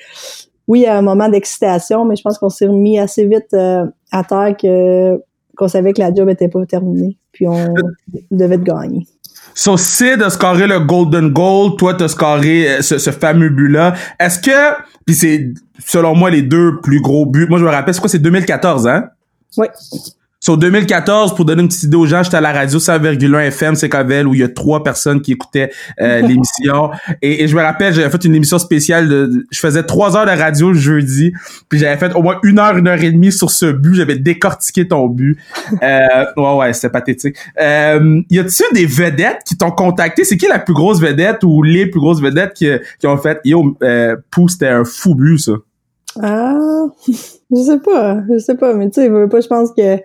[0.68, 3.54] oui, il y a un moment d'excitation, mais je pense qu'on s'est remis assez vite
[3.54, 5.20] euh, à terre que
[5.58, 7.18] qu'on savait que la job était pas terminée.
[7.34, 7.74] Puis on
[8.32, 9.06] devait te gagner.
[9.56, 13.94] So, Sid a scoré le Golden Goal, toi t'as scoré euh, ce, ce fameux but-là.
[14.20, 15.54] Est-ce que, puis c'est
[15.86, 18.88] selon moi les deux plus gros buts, moi je me rappelle, c'est quoi, c'est 2014,
[18.88, 19.10] hein?
[19.58, 19.68] Oui.
[20.42, 23.76] So, 2014, pour donner une petite idée aux gens, j'étais à la radio 100,1 FM,
[23.76, 26.92] c'est Cavel, où il y a trois personnes qui écoutaient euh, l'émission.
[27.22, 30.26] Et, et je me rappelle, j'avais fait une émission spéciale de, je faisais trois heures
[30.26, 31.34] de radio le jeudi,
[31.68, 34.18] puis j'avais fait au moins une heure, une heure et demie sur ce but, j'avais
[34.18, 35.38] décortiqué ton but.
[35.82, 37.38] Euh, ouais, ouais, c'était pathétique.
[37.60, 40.24] Euh, y a-tu des vedettes qui t'ont contacté?
[40.24, 42.68] C'est qui la plus grosse vedette ou les plus grosses vedettes qui,
[43.00, 45.54] qui ont fait, yo, euh, Pou, c'était un fou but, ça?
[46.22, 46.56] Ah,
[47.08, 47.16] je
[47.56, 50.00] sais pas, je sais pas, mais tu sais, je pense que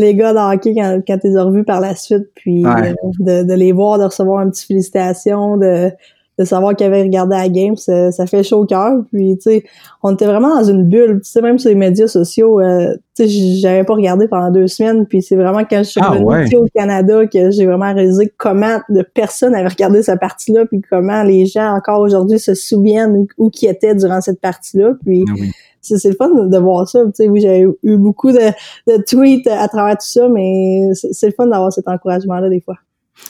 [0.00, 2.90] les gars de hockey, quand, quand t'es revus par la suite, puis Ouais.
[2.90, 5.90] euh, de, de les voir, de recevoir une petite félicitation, de,
[6.38, 9.02] de savoir qu'ils avaient regardé la game, ça, ça fait chaud au cœur.
[9.12, 9.64] Puis, tu sais,
[10.02, 11.20] on était vraiment dans une bulle.
[11.22, 14.66] Tu sais, même sur les médias sociaux, euh, tu sais, j'avais pas regardé pendant deux
[14.66, 15.04] semaines.
[15.06, 16.44] Puis c'est vraiment quand je suis Ah, revenue ouais.
[16.46, 20.80] ici au Canada que j'ai vraiment réalisé comment de personnes avaient regardé cette partie-là, puis
[20.88, 24.92] comment les gens encore aujourd'hui se souviennent où, qui étaient durant cette partie-là.
[25.04, 25.42] Puis c'est
[25.80, 27.04] c'est le fun de voir ça.
[27.06, 28.38] Tu sais, oui, j'ai eu beaucoup de,
[28.86, 32.60] de tweets à travers tout ça, mais c'est c'est le fun d'avoir cet encouragement-là des
[32.60, 32.76] fois.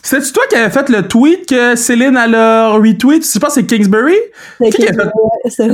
[0.03, 3.23] C'est-tu toi qui avais fait le tweet que Céline a le retweet?
[3.29, 4.15] Je pense que c'est Kingsbury?
[4.59, 4.69] C'est Ouais.
[5.49, 5.69] c'est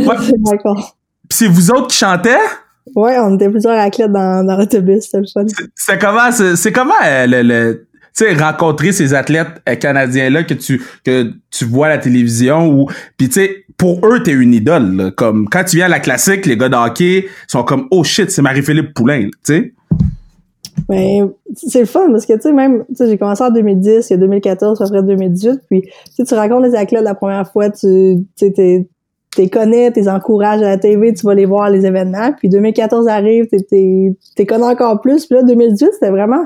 [1.29, 2.37] c'est vous autres qui chantaient?
[2.95, 5.45] Ouais, on était plusieurs athlètes dans, dans l'autobus, c'était le fun.
[5.75, 10.29] C'est comment, c'est c'est comment euh, le, le tu sais rencontrer ces athlètes euh, canadiens
[10.31, 12.87] là que tu que tu vois à la télévision ou
[13.17, 15.11] puis tu sais pour eux t'es une idole là.
[15.11, 18.31] comme quand tu viens à la classique les gars de hockey sont comme oh shit
[18.31, 19.73] c'est Marie-Philippe Poulain tu sais
[20.89, 21.21] Mais
[21.53, 24.13] c'est le fun parce que tu sais même tu sais j'ai commencé en 2010, il
[24.13, 25.83] y a 2014, après 2018, puis
[26.15, 30.69] tu tu rencontres les athlètes la première fois, tu sais t'es connais, t'es encourages à
[30.69, 35.27] la TV, tu vas les voir les événements, puis 2014 arrive, t'es t'es encore plus,
[35.27, 36.43] puis là 2018 c'était vraiment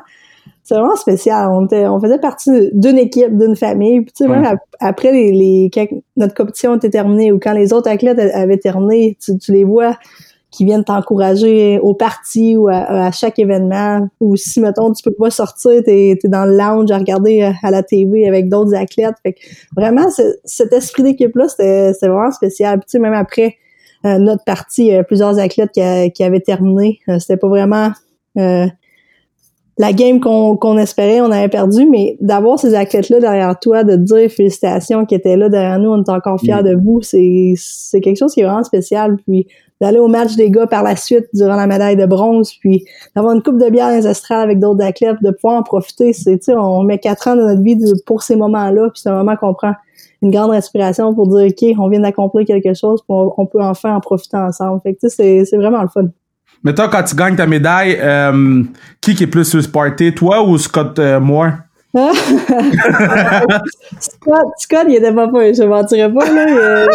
[0.63, 1.49] c'est vraiment spécial.
[1.51, 4.01] On, était, on faisait partie d'une équipe, d'une famille.
[4.01, 4.57] Puis, tu sais, même Ouais.
[4.79, 5.85] après les, les quand
[6.17, 9.63] notre compétition était terminée ou quand les autres athlètes a- avaient terminé, tu, tu les
[9.63, 9.97] vois
[10.51, 14.07] qui viennent t'encourager au parti ou à, à chaque événement.
[14.19, 17.51] Ou si, mettons, tu peux pas sortir, t'es es dans le lounge à regarder euh,
[17.63, 19.15] à la TV avec d'autres athlètes.
[19.23, 19.39] Fait que
[19.77, 22.79] vraiment, ce- cet esprit d'équipe-là, c'était c'était vraiment spécial.
[22.79, 23.55] Puis, tu sais, même après
[24.05, 26.99] euh, notre partie, il y avait plusieurs athlètes qui, a- qui avaient terminé.
[27.07, 27.91] Euh, c'était pas vraiment...
[28.37, 28.65] euh,
[29.81, 34.01] la game qu'on espérait, on avait perdu, mais d'avoir ces athlètes-là derrière toi, de te
[34.01, 38.15] dire félicitations qui étaient là derrière nous, on est encore fiers de vous, c'est quelque
[38.15, 39.17] chose qui est vraiment spécial.
[39.25, 39.47] Puis
[39.81, 43.33] d'aller au match des gars par la suite durant la médaille de bronze, puis d'avoir
[43.33, 46.55] une coupe de bière ancestrale avec d'autres athlètes, de pouvoir en profiter, c'est tu sais,
[46.55, 49.55] on met quatre ans de notre vie pour ces moments-là, puis c'est un moment qu'on
[49.55, 49.73] prend
[50.21, 53.63] une grande respiration pour dire ok, on vient d'accomplir quelque chose, puis on, on peut
[53.63, 54.79] enfin en profiter ensemble.
[54.83, 56.09] Fait que tu sais, c'est vraiment le fun.
[56.63, 58.63] Mettons, quand tu gagnes ta médaille, euh,
[58.99, 59.61] qui qui est plus sur
[60.15, 61.51] toi ou Scott euh, Moore?
[63.99, 66.85] Scott, Scott, il était pas peu, je mentirais pas, là.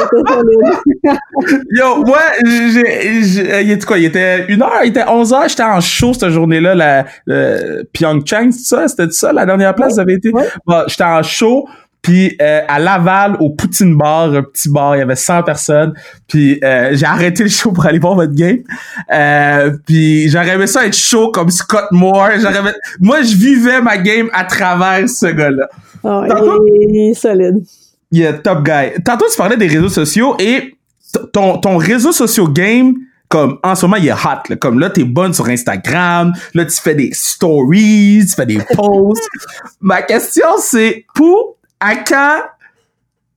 [1.70, 3.98] Yo, moi, j'ai, j'ai- euh, il était quoi?
[3.98, 7.82] Il était une heure, il était 11 heures, j'étais en show cette journée-là, la, le
[7.92, 8.88] Pyeongchang, c'est ça?
[8.88, 10.30] C'était ça, la dernière place, vous avez été?
[10.30, 10.48] Ouais.
[10.66, 11.68] Bon, j'étais en show,
[12.02, 15.92] puis euh, à Laval, au Poutine Bar, un petit bar, il y avait 100 personnes,
[16.28, 18.58] puis euh, j'ai arrêté le show pour aller voir votre game,
[19.12, 23.80] euh, puis j'aurais aimé ça être chaud comme Scott Moore, j'aurais aimé- moi, je vivais
[23.80, 25.68] ma game à travers ce gars-là.
[26.28, 27.64] Tantôt- il, est- il est solide.
[28.44, 29.02] Top guy.
[29.04, 30.76] Tantôt, tu parlais des réseaux sociaux et
[31.32, 32.94] ton, ton réseau social game,
[33.28, 34.54] comme en ce moment il est hot là.
[34.56, 39.28] comme là t'es bonne sur Instagram là tu fais des stories tu fais des posts
[39.80, 42.42] ma question c'est pour à quand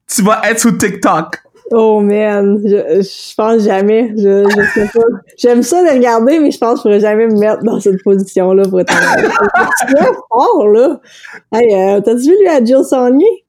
[0.08, 1.38] tu vas être sur TikTok?
[1.71, 4.12] Oh man, je, je pense jamais.
[4.17, 5.06] Je, je sais pas.
[5.38, 8.02] J'aime ça de regarder, mais je pense que je pourrais jamais me mettre dans cette
[8.04, 8.91] position-là pour être
[9.88, 10.99] Tu es fort, là.
[11.52, 13.45] Hey, euh, t'as-tu vu lui à Jill Saunier?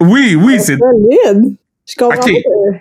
[0.00, 0.78] Oui, oui, c'est.
[0.78, 1.56] solide.
[1.86, 2.78] Je comprends pas.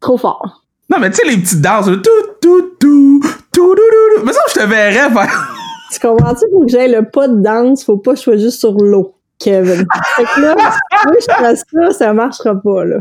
[0.00, 0.64] Trop fort.
[0.88, 3.20] Non, mais tu sais, les petites danses, tout, tout, tout, tout,
[3.52, 5.54] tout, tout, Mais ça, je te verrais faire.
[5.92, 6.44] Tu comprends-tu?
[6.50, 9.14] Pour que j'aille le pas de danse, faut pas que je sois juste sur l'eau,
[9.40, 9.86] Kevin.
[10.16, 10.70] Fait que là, moi
[11.18, 12.98] je fais ça, ça marchera pas, là.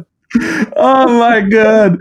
[0.78, 1.98] Oh my god.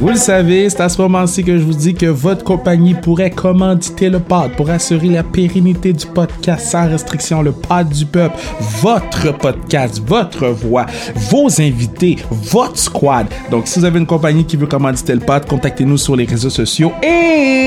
[0.00, 3.30] Vous le savez, c'est à ce moment-ci que je vous dis que votre compagnie pourrait
[3.30, 8.34] commanditer le pod pour assurer la pérennité du podcast sans restriction, le pod du peuple,
[8.80, 10.86] votre podcast, votre voix,
[11.30, 13.26] vos invités, votre squad.
[13.50, 16.50] Donc, si vous avez une compagnie qui veut commanditer le pod, contactez-nous sur les réseaux
[16.50, 16.92] sociaux.
[17.02, 17.61] Et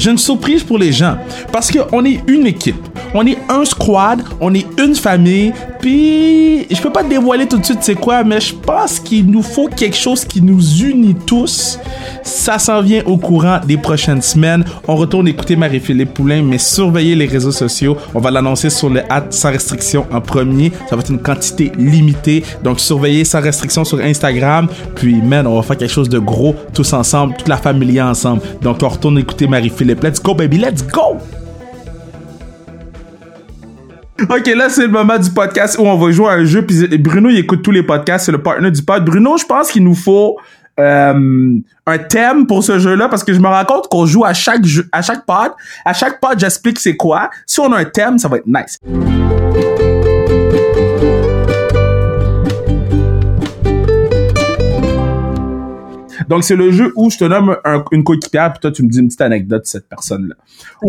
[0.00, 1.18] j'ai une surprise pour les gens
[1.52, 2.76] parce qu'on est une équipe,
[3.14, 5.52] on est un squad, on est une famille.
[5.80, 9.26] Puis, je peux pas te dévoiler tout de suite c'est quoi, mais je pense qu'il
[9.26, 11.78] nous faut quelque chose qui nous unit tous.
[12.22, 14.64] Ça s'en vient au courant des prochaines semaines.
[14.86, 17.96] On retourne écouter Marie-Philippe Poulain, mais surveillez les réseaux sociaux.
[18.14, 20.72] On va l'annoncer sur le hâte sans restriction en premier.
[20.88, 22.44] Ça va être une quantité limitée.
[22.62, 24.68] Donc, surveillez sans restriction sur Instagram.
[24.94, 28.42] Puis, man, on va faire quelque chose de gros tous ensemble, toute la famille ensemble.
[28.62, 30.02] Donc, on retourne écouter Marie-Philippe.
[30.02, 31.18] Let's go, baby, let's go!
[34.28, 36.64] Ok, là, c'est le moment du podcast où on va jouer à un jeu.
[36.66, 38.26] Puis Bruno, il écoute tous les podcasts.
[38.26, 39.04] C'est le partner du pod.
[39.04, 40.36] Bruno, je pense qu'il nous faut
[40.78, 41.54] euh,
[41.86, 44.64] un thème pour ce jeu-là parce que je me rends compte qu'on joue à chaque
[44.64, 45.52] jeu, à chaque pod.
[45.84, 47.30] À chaque pod, j'explique c'est quoi.
[47.46, 48.78] Si on a un thème, ça va être nice.
[56.28, 58.88] Donc, c'est le jeu où je te nomme un- une coéquipière, puis toi, tu me
[58.88, 60.34] dis une petite anecdote de cette personne-là.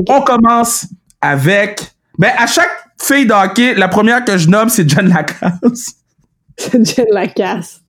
[0.08, 0.86] On commence
[1.20, 1.82] avec...
[2.20, 2.70] Ben, à chaque
[3.02, 5.96] fille de hockey, la première que je nomme, c'est John Lacasse.
[6.58, 7.82] J'ai de la casse.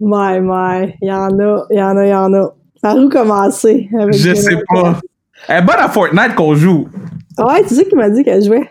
[0.00, 0.94] My, my.
[1.02, 2.54] Il y en a, il y en a, il y en a.
[2.82, 3.88] Par où commencer?
[3.98, 4.64] Avec Je Jen sais Lacasse?
[4.82, 5.00] pas.
[5.48, 6.88] Elle est bonne à Fortnite qu'on joue.
[7.38, 8.70] Ouais, tu sais qui m'a dit qu'elle jouait?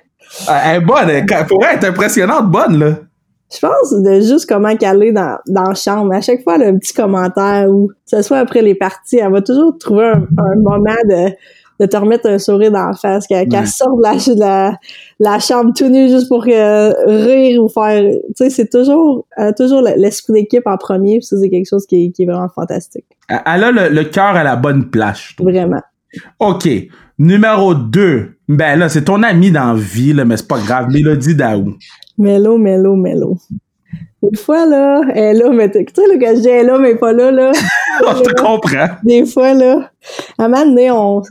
[0.49, 1.09] Elle est bonne.
[1.09, 2.95] Elle, pour elle, elle est impressionnante bonne, là.
[3.53, 6.11] Je pense de juste comment qu'elle est dans, dans la chambre.
[6.13, 9.17] À chaque fois, elle a un petit commentaire ou que ce soit après les parties,
[9.19, 11.29] elle va toujours trouver un, un moment de,
[11.79, 13.65] de te remettre un sourire dans la face, qu'elle Ouais.
[13.65, 14.77] sorte de la, de la,
[15.19, 18.03] la chambre tout nue juste pour que, rire ou faire...
[18.03, 21.85] Tu sais, c'est toujours, a toujours l'esprit d'équipe en premier, puis ça, c'est quelque chose
[21.85, 23.05] qui est, qui est vraiment fantastique.
[23.29, 25.49] Elle elle a le, le cœur à la bonne place, je trouve.
[25.49, 25.81] Vraiment.
[26.39, 26.67] OK.
[27.19, 28.29] Numéro 2.
[28.49, 30.89] Ben là, c'est ton ami dans la vie, là, mais c'est pas grave.
[30.89, 31.73] Mélodie Daou.
[32.17, 33.37] Mélo, mélo, mélo.
[34.21, 36.69] Des fois, là, elle est là, mais tu sais, là, quand je dis elle est
[36.69, 37.51] là, mais pas là, là.
[37.99, 38.87] je te comprends.
[39.03, 39.91] des fois, là,
[40.37, 41.21] à un moment donné, on,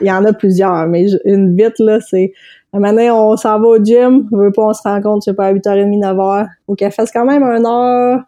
[0.00, 2.32] il y en a plusieurs, mais une vite, là, c'est,
[2.72, 5.24] à un moment donné, on s'en va au gym, on veut pas, on se rencontre,
[5.24, 6.46] je sais pas, à 8h30, 9h.
[6.66, 8.20] Faut qu'elle fasse quand même un heure,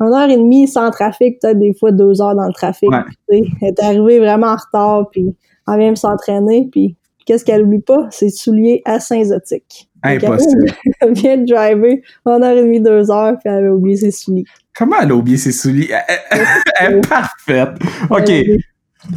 [0.00, 2.90] une heure et demie sans trafic, peut-être des fois deux heures dans le trafic.
[2.90, 3.02] Ouais.
[3.30, 3.50] tu sais.
[3.60, 5.34] Elle est arrivée vraiment en retard, puis
[5.68, 8.06] elle vient me s'entraîner, puis qu'est-ce qu'elle oublie pas?
[8.10, 9.90] Ses souliers asymptotiques.
[10.02, 10.66] Impossible.
[11.00, 14.10] Elle vient de driver une heure et demie, deux heures, puis elle avait oublié ses
[14.10, 14.44] souliers.
[14.76, 15.90] Comment elle a oublié ses souliers?
[16.08, 16.46] Elle, elle-
[16.80, 17.70] elle est parfaite.
[18.10, 18.30] OK.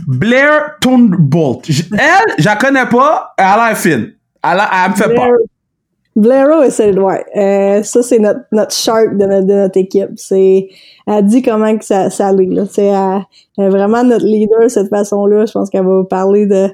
[0.08, 1.66] Blair Thunbolt.
[1.70, 3.34] J- Elle, je la connais pas.
[3.38, 4.14] Elle a l'air fine.
[4.44, 5.28] Elle, a- elle me fait peur.
[6.16, 7.26] Blair- Blairo, c'est ouais.
[7.36, 10.12] Euh, ça, c'est notre, notre shark de notre, de notre équipe.
[10.16, 10.70] C'est,
[11.08, 12.64] elle dit comment que ça, ça allait, là.
[12.72, 13.22] C'est, elle,
[13.58, 15.46] elle est vraiment notre leader de cette façon-là.
[15.46, 16.70] Je pense qu'elle va parler de,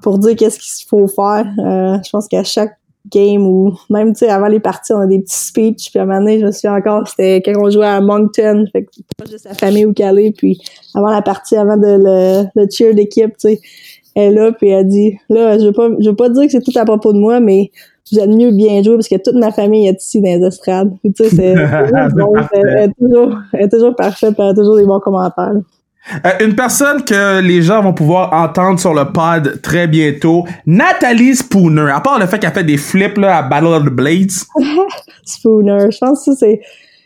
[0.00, 1.44] pour dire qu'est-ce qu'il faut faire.
[1.58, 2.77] Euh, je pense qu'à chaque
[3.10, 5.90] game ou même, tu sais, avant les parties, on a des petits speeches.
[5.90, 8.64] Puis à un moment donné, je me souviens encore, c'était quand on jouait à Moncton.
[8.72, 10.32] Fait que pas juste sa famille où qu'elle est.
[10.32, 10.60] Puis
[10.94, 13.60] avant la partie, avant de le, le cheer d'équipe, tu sais,
[14.14, 16.50] elle est là, puis elle dit, là, je veux pas, je veux pas dire que
[16.50, 17.70] c'est tout à propos de moi, mais
[18.10, 20.92] vous êtes mieux bien joué parce que toute ma famille est ici dans les estrades.
[21.04, 21.54] Tu sais, c'est,
[22.16, 25.52] bon, est toujours, elle est toujours parfaite, elle a toujours des bons commentaires.
[25.54, 25.60] là.
[26.24, 31.36] Euh, une personne que les gens vont pouvoir entendre sur le pod très bientôt, Nathalie
[31.36, 31.90] Spooner.
[31.92, 34.32] À part le fait qu'elle fait des flips à Battle of the Blades.
[35.24, 35.90] Spooner.
[35.90, 36.60] Je pense que c'est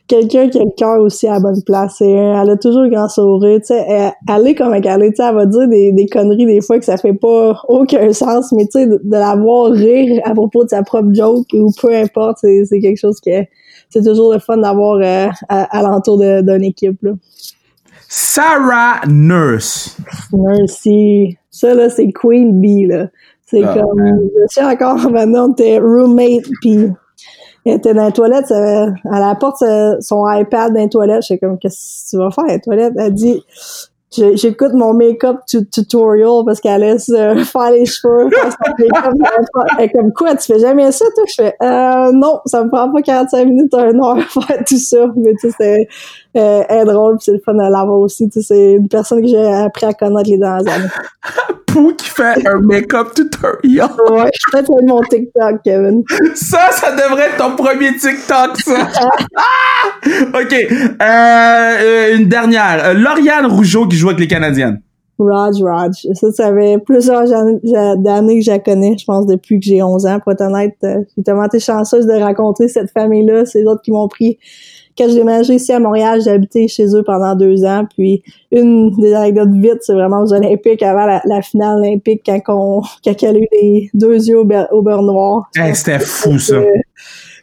[0.06, 2.00] quelqu'un qui a le cœur aussi à la bonne place.
[2.00, 3.60] Elle a toujours grand sourire.
[3.70, 5.18] Elle, est comme elle est.
[5.18, 8.66] Elle va dire des, des conneries des fois que ça fait pas aucun sens, mais
[8.66, 12.80] de, de la voir rire à propos de sa propre joke ou peu importe, c'est,
[12.80, 13.30] quelque chose que
[13.90, 16.98] c'est toujours le fun d'avoir euh, à, à l'entour d'une équipe.
[18.08, 19.96] Sarah Nurse.
[20.32, 21.36] Merci.
[21.50, 23.08] Ça, là, c'est Queen Bee, là.
[23.46, 24.00] C'est Ah, comme,
[24.34, 26.88] je suis encore, maintenant, on était roommate, puis
[27.64, 28.10] Elle était dans
[29.04, 31.22] la porte, ça- son iPad dans les toilettes.
[31.28, 32.94] J'étais comme, qu'est-ce que tu vas faire dans les toilettes?
[32.98, 33.44] Elle dit,
[34.14, 38.28] Je- j'écoute mon make-up tu- tutorial parce qu'elle laisse euh, faire les cheveux.
[38.30, 39.14] faire son make-up.
[39.78, 41.24] Elle est comme, quoi, tu fais jamais ça, toi?
[41.28, 44.76] Je fais, euh, non, ça me prend pas 45 minutes, un heure à faire tout
[44.78, 45.06] ça.
[45.16, 45.88] Mais tu sais, c'est,
[46.36, 48.28] euh, elle est drôle pis c'est le fun de l'avoir aussi.
[48.28, 50.88] Tu sais, c'est une personne que j'ai appris à connaître les dernières années.
[51.66, 53.88] Pou qui fait un make-up tutorial.
[54.10, 56.02] Ouais, je mon TikTok, Kevin.
[56.34, 58.88] Ça, ça devrait être ton premier TikTok, ça.
[60.34, 60.52] OK.
[60.52, 62.84] Euh, euh, une dernière.
[62.84, 64.80] Euh, Lauriane Rougeau qui joue avec les Canadiennes.
[65.18, 66.06] Raj Raj.
[66.14, 67.60] Ça, ça fait plusieurs années
[68.38, 70.18] que je la connais, je pense, depuis que j'ai 11 ans.
[70.20, 73.46] Pour être honnête, euh, j'ai tellement été chanceuse de rencontrer cette famille-là.
[73.46, 74.38] C'est les autres qui m'ont pris.
[74.96, 77.84] Quand j'ai déménagé ici à Montréal, j'ai habité chez eux pendant deux ans.
[77.96, 82.40] Puis une des anecdotes vite, c'est vraiment aux Olympiques, avant la, la finale olympique, quand,
[82.48, 85.48] on, quand elle a eu les deux yeux au, beurre- au beurre noir.
[85.56, 86.56] Hey, C'était fou, ça.
[86.56, 86.66] Euh,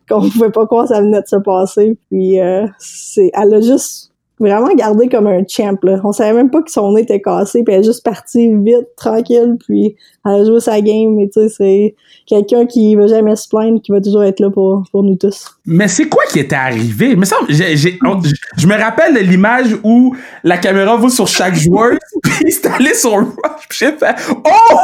[0.09, 1.97] qu'on pouvait pas croire que ça venait de se passer.
[2.09, 4.08] Puis euh, c'est, elle a juste
[4.39, 5.77] vraiment gardé comme un champ.
[5.83, 5.99] Là.
[6.03, 8.87] On savait même pas que son nez était cassé, puis elle est juste partie vite,
[8.95, 11.15] tranquille, puis elle a joué sa game.
[11.15, 14.49] Mais tu sais, c'est quelqu'un qui va jamais se plaindre, qui va toujours être là
[14.49, 15.47] pour, pour nous tous.
[15.65, 17.17] Mais c'est quoi qui était arrivé?
[17.49, 18.21] J'ai- on-
[18.57, 22.93] je- me rappelle de l'image où la caméra va sur chaque joueur, puis c'est allé
[22.93, 24.77] sur Rush, puis j'ai fait Oh!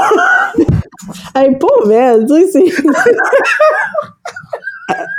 [1.36, 2.84] Hey, pauvre elle, tu sais, c'est...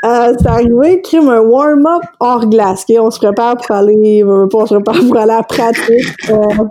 [0.05, 2.97] Euh, c'est arrivé, crime un warm-up hors glace, ok?
[3.01, 6.31] On se prépare pour aller, on se prépare pour aller à la pratique.
[6.31, 6.65] Euh,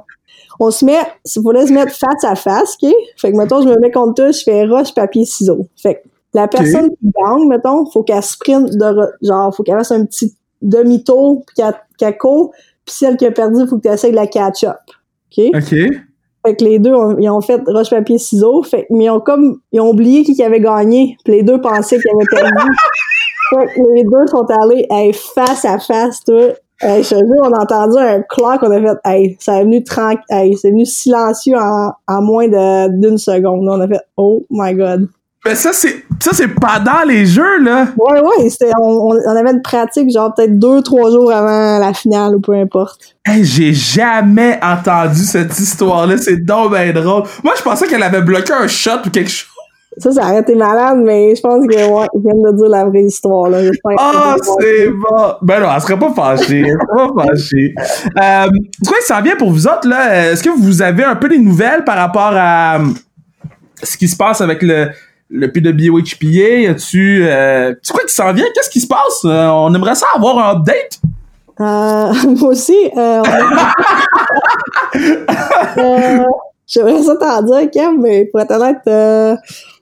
[0.60, 2.90] on se met, il fallait se mettre face à face, ok?
[3.18, 5.68] Fait que, mettons, je me mets contre toi, je fais roche, papier, ciseaux.
[5.76, 6.00] Fait que,
[6.34, 10.06] la personne qui gagne, mettons, faut qu'elle sprint de, re- genre, faut qu'elle fasse un
[10.06, 12.52] petit demi-tour, puis qu'elle, qu'elle court,
[12.86, 14.78] puis celle qui a perdu, faut que tu essaies de la catch-up.
[15.38, 15.46] OK?
[15.54, 15.76] OK.
[16.46, 18.62] Fait que les deux, ont- ils ont fait roche, papier, ciseaux.
[18.64, 21.18] Fait, mais ils ont comme, ils ont oublié qui avait gagné.
[21.24, 22.68] Puis les deux pensaient qu'ils avaient perdu.
[23.50, 26.42] fait que les deux sont allés, hey, face à face, toi.
[26.82, 29.64] Hey, je te jure, on a entendu un claque, on a fait, hey, ça est
[29.64, 32.48] venu tranquille, hey, c'est venu silencieux en, en moins
[32.90, 33.68] d'une seconde.
[33.70, 35.08] On a fait, oh my god.
[35.46, 37.88] Mais ça, c'est, ça, c'est pendant les jeux, là.
[37.98, 38.50] Ouais, ouais,
[38.82, 43.00] on, avait une pratique, genre, peut-être deux, trois jours avant la finale, ou peu importe.
[43.24, 46.18] Hey, j'ai jamais entendu cette histoire-là.
[46.18, 47.24] C'est donc ben drôle.
[47.44, 49.52] Moi, je pensais qu'elle avait bloqué un shot ou quelque chose.
[49.98, 52.86] Ça, ça aurait été malade, mais je pense que, ouais, ils viennent de dire la
[52.86, 53.60] vraie histoire, là.
[54.00, 54.58] Ah, c'est bon.
[54.60, 55.34] c'est bon.
[55.44, 56.62] Ben non, elle serait pas fâchée.
[56.62, 57.76] Elle serait pas fâchée.
[58.18, 58.48] Euh,
[58.82, 60.32] qui s'en vient pour vous autres, là?
[60.32, 62.86] Est-ce que vous avez un peu des nouvelles par rapport à euh,
[63.84, 64.90] ce qui se passe avec le,
[65.36, 66.62] le PWHPA?
[66.62, 68.46] Y a-tu, euh, c'est quoi qui s'en vient?
[68.54, 69.22] Qu'est-ce qui se passe?
[69.26, 71.00] Euh, on aimerait ça avoir un update.
[71.60, 75.00] Euh, moi aussi, euh, on
[75.78, 76.24] Euh,
[76.68, 79.36] j'aimerais ça t'en dire, Kev, mais pour être honnête, euh,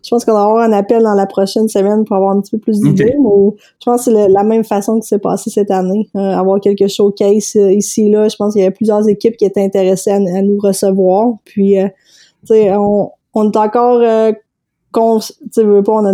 [0.04, 2.52] je pense qu'on va avoir un appel dans la prochaine semaine pour avoir un petit
[2.52, 5.72] peu plus d'idées, mais je pense que c'est la même façon que c'est passé cette
[5.72, 6.10] année.
[6.16, 9.46] Euh, avoir quelques showcases euh, ici, là, je pense qu'il y avait plusieurs équipes qui
[9.46, 11.88] étaient intéressées à, à nous recevoir, puis, euh,
[12.48, 14.02] tu sais, on, on est encore,
[14.93, 16.13] con- tu sais, veux pas, on a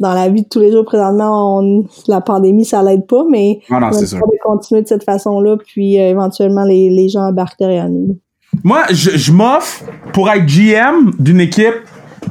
[0.00, 3.60] dans la vie de tous les jours présentement, on, la pandémie, ça l'aide pas, mais
[3.70, 7.28] Ah non, on c'est de continuer de cette façon-là, puis euh, éventuellement les, les gens
[7.28, 8.18] embarquent derrière nous.
[8.64, 11.74] Moi, je, je m'offre pour être GM d'une équipe.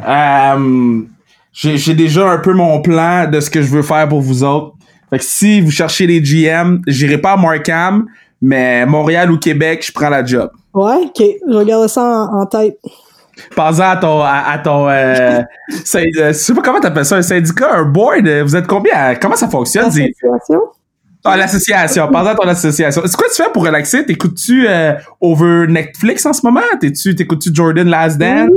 [0.08, 1.02] Euh,
[1.54, 4.44] j'ai j'ai déjà un peu mon plan de ce que je veux faire pour vous
[4.44, 4.74] autres.
[5.10, 8.06] Fait que si vous cherchez les GM, j'irai pas à Markham,
[8.42, 10.50] mais Montréal ou Québec, je prends la job.
[10.74, 12.78] Ouais, ok, je regarde ça en, en tête.
[13.56, 17.22] Pensez à ton, à, à ton, euh, euh, je sais pas comment t'appelles ça, un
[17.22, 18.26] syndicat, un board.
[18.28, 18.94] euh, Vous êtes combien?
[18.96, 19.92] à- comment ça fonctionne?
[19.92, 20.62] c'est- Association?
[21.24, 22.08] Ah, l'association.
[22.12, 23.02] Pensez à ton association.
[23.06, 24.04] C'est quoi tu fais pour relaxer?
[24.06, 26.62] T'écoutes-tu euh, over Netflix en ce moment?
[26.80, 28.50] T'es-tu, t'écoutes-tu Jordan Last Dance?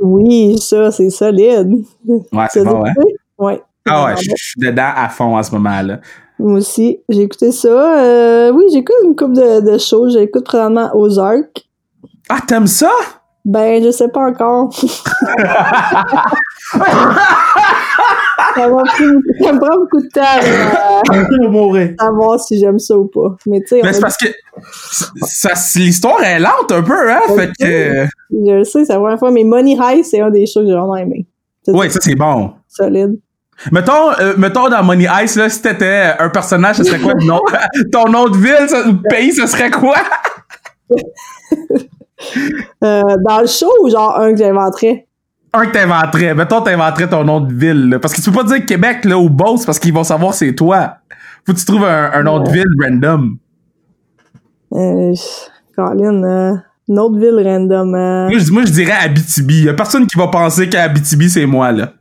[0.00, 1.84] Oui, ça, c'est solide.
[2.08, 2.90] Ouais, c'est bon, ouais.
[3.38, 3.62] Ouais.
[3.86, 5.98] Ah ouais, je suis dedans à fond en ce moment-là.
[6.38, 7.68] Moi aussi, j'ai écouté ça.
[8.02, 10.14] Euh, oui, j'écoute une couple de, de choses.
[10.14, 11.62] J'écoute probablement Ozark.
[12.28, 12.90] Ah, t'aimes ça?
[13.44, 14.72] Ben, je sais pas encore.
[14.76, 14.86] ça,
[18.68, 19.04] m'a pris-
[19.42, 23.36] ça me prend beaucoup de temps euh, à savoir si j'aime ça ou pas.
[23.46, 24.26] Mais tu sais, Mais c'est parce que
[25.26, 27.20] ça, c'est- l'histoire est lente un peu, hein?
[27.34, 28.06] Fait que.
[28.30, 30.66] Je le sais, c'est la première fois, mais Money High, c'est un des shows que
[30.66, 31.26] j'ai vraiment aimé.
[31.68, 32.52] Ouais, ça c'est bon.
[32.68, 33.18] solide.
[33.70, 37.12] Mettons, euh, mettons dans Money Ice, là, si t'étais un personnage, ce serait quoi?
[37.14, 37.40] Le nom?
[37.92, 39.96] Ton nom de ville, ça- de pays, ce serait quoi?
[42.84, 45.06] Euh, dans le show ou genre un que j'inventerais?
[45.52, 46.34] Un que t'inventerais.
[46.34, 47.98] Mettons, t'inventerais ton nom de ville, là.
[47.98, 50.54] Parce que tu peux pas dire Québec, là, ou Beauce, parce qu'ils vont savoir c'est
[50.54, 50.96] toi.
[51.46, 53.36] Faut que tu trouves un, un nom de ville random.
[54.74, 55.12] Euh,
[55.76, 56.54] Colin, euh,
[56.88, 57.94] une autre ville random.
[57.94, 59.64] euh, Moi, je, moi, je dirais Abitibi.
[59.64, 61.92] Y a personne qui va penser qu'Abitibi, c'est moi, là.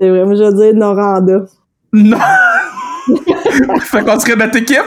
[0.00, 1.44] c'est vrai, moi je veux dire Noranda.
[1.92, 2.16] Non!
[3.80, 4.78] fait qu'on serait notre équipe.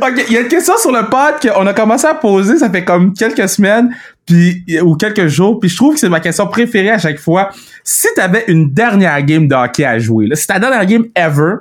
[0.00, 2.70] Ok, il y a une question sur le pod qu'on a commencé à poser, ça
[2.70, 3.94] fait comme quelques semaines,
[4.26, 7.50] puis ou quelques jours, puis je trouve que c'est ma question préférée à chaque fois.
[7.84, 11.56] Si t'avais une dernière game de hockey à jouer, là, c'est ta dernière game ever,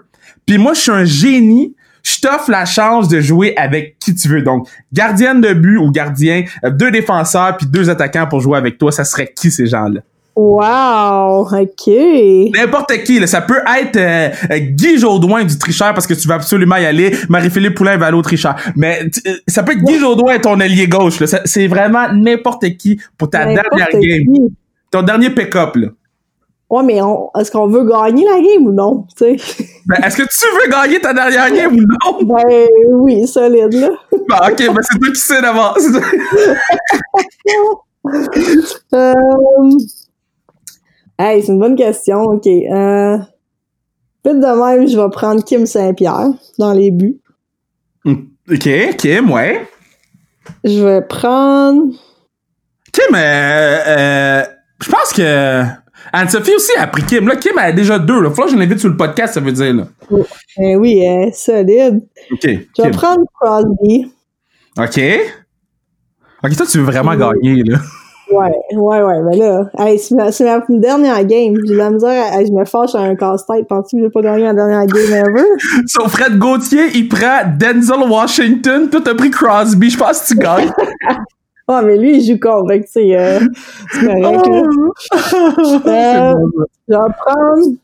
[0.46, 4.30] puis moi je suis un génie, je t'offre la chance de jouer avec qui tu
[4.30, 4.42] veux.
[4.42, 8.78] Donc, gardienne de but ou gardien, euh, deux défenseurs puis deux attaquants pour jouer avec
[8.78, 10.02] toi, ça serait qui ces gens-là?
[10.40, 11.88] Wow, ok.
[12.54, 13.26] N'importe qui, là.
[13.26, 16.86] ça peut être euh, euh, Guy Jodoin du tricheur parce que tu vas absolument y
[16.86, 17.12] aller.
[17.28, 18.56] Marie-Philippe Poulain va aller au tricheur.
[18.76, 21.24] Mais euh, ça peut être Guy Jodoin ton allié gauche.
[21.46, 24.00] C'est vraiment n'importe qui pour ta dernière qui.
[24.26, 24.50] game.
[24.92, 25.76] Ton dernier pick-up.
[25.76, 25.88] Là.
[26.70, 29.08] Ouais, mais on- est-ce qu'on veut gagner la game ou non?
[29.20, 32.26] Ben, Est-ce que tu veux gagner ta dernière game ou non?
[32.46, 33.90] Ben oui, solide, là.
[34.30, 35.80] Ben, ok, ben c'est toi qui sais d'avance.
[38.94, 39.14] Euh...
[41.20, 42.22] Hey, c'est une bonne question.
[42.24, 42.48] OK.
[42.48, 43.18] Euh...
[44.26, 46.28] Vite de même, je vais prendre Kim Saint-Pierre
[46.60, 47.20] dans les buts.
[48.06, 49.68] ok, Kim, ouais.
[50.64, 51.94] Je vais prendre...
[52.92, 54.44] Kim, euh, euh,
[54.84, 55.64] je pense que
[56.12, 57.28] Anne-Sophie aussi a pris Kim.
[57.28, 58.22] Là, Kim elle a déjà deux.
[58.22, 58.32] Là.
[58.32, 59.74] Faut que je l'invite sur le podcast, ça veut dire.
[59.74, 59.88] Là.
[60.58, 61.04] Ben oui,
[61.34, 62.02] solide.
[62.32, 62.40] OK.
[62.44, 62.92] Je vais Kim.
[62.92, 64.12] prendre Crosby.
[64.78, 65.00] OK.
[66.44, 67.18] OK, toi, tu veux vraiment Oui.
[67.18, 67.78] gagner, là.
[68.30, 71.54] Ouais, ouais, ouais, mais là, hey, c'est ma, ma dernière game.
[71.66, 73.68] J'ai de la misère, à- je me fâche à un casse-tête.
[73.68, 75.46] Penses-tu que j'ai pas gagné la dernière game ever?
[75.88, 78.90] Sur Fred Gauthier, il prend Denzel Washington.
[78.90, 79.90] Toi, t'as pris Crosby.
[79.90, 80.72] Je pense que tu gagnes.
[81.70, 83.40] Ah, mais lui, il joue contre, tu sais, euh,
[83.92, 84.62] c'est correct, là.
[85.86, 86.34] Euh,
[86.88, 87.76] je vais prendre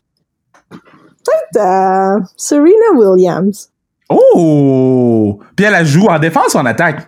[0.80, 3.70] peut-être euh, Serena Williams.
[4.10, 5.38] Oh!
[5.56, 7.08] Puis elle, elle joue en défense ou en attaque?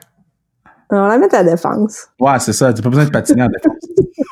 [0.92, 2.08] On va la mettre à la défense.
[2.20, 2.74] Ouais, c'est ça.
[2.74, 3.76] T'as pas besoin de patiner en défense.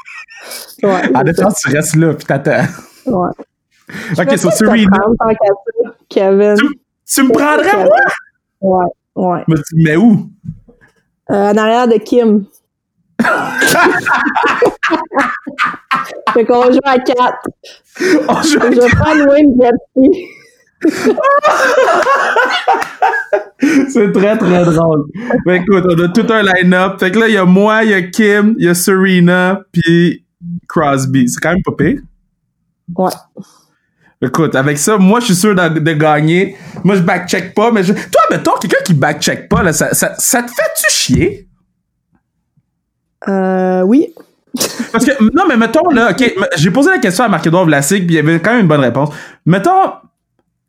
[0.83, 2.65] Ouais, En défense, tu restes là, puis t'attends.
[3.05, 3.29] ouais.
[4.17, 4.97] OK, Je sur peut-être te Serena.
[6.09, 6.55] Kevin.
[7.05, 7.97] Tu me prendrais, moi?
[8.59, 8.85] Ouais,
[9.15, 9.43] ouais.
[9.47, 10.29] Mais tu me mets où?
[11.31, 12.45] Euh, en arrière de Kim.
[16.33, 17.17] fait qu'on va jouer à 4.
[18.27, 20.27] On joue Je vais prendre Wayne Gretzky.
[23.89, 25.05] C'est très, très drôle.
[25.45, 26.99] Ben écoute, on a tout un line-up.
[26.99, 29.61] Fait que là, il y a moi, il y a Kim, il y a Serena,
[29.71, 30.25] puis
[30.67, 31.29] Crosby.
[31.29, 31.99] C'est quand même pas pire.
[32.95, 33.11] Ouais.
[34.21, 36.55] Écoute, avec ça, moi, je suis sûr de, de gagner.
[36.83, 37.93] Moi, je backcheck pas, mais je...
[37.93, 41.47] Toi, mettons, quelqu'un qui backcheck pas, là, ça, ça, ça te fait-tu chier?
[43.27, 44.13] Euh, oui.
[44.91, 48.15] Parce que, non, mais mettons, là, OK, j'ai posé la question à Marc-Edouard Vlasic, puis
[48.15, 49.09] il y avait quand même une bonne réponse.
[49.45, 49.93] Mettons,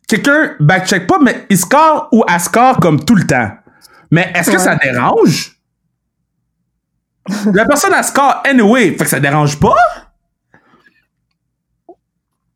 [0.08, 3.50] quelqu'un backcheck pas, mais il score ou elle score comme tout le temps.
[4.10, 4.62] Mais est-ce que Ouais.
[4.62, 5.52] ça dérange?
[7.52, 9.74] La personne, elle score anyway, fait que ça dérange pas?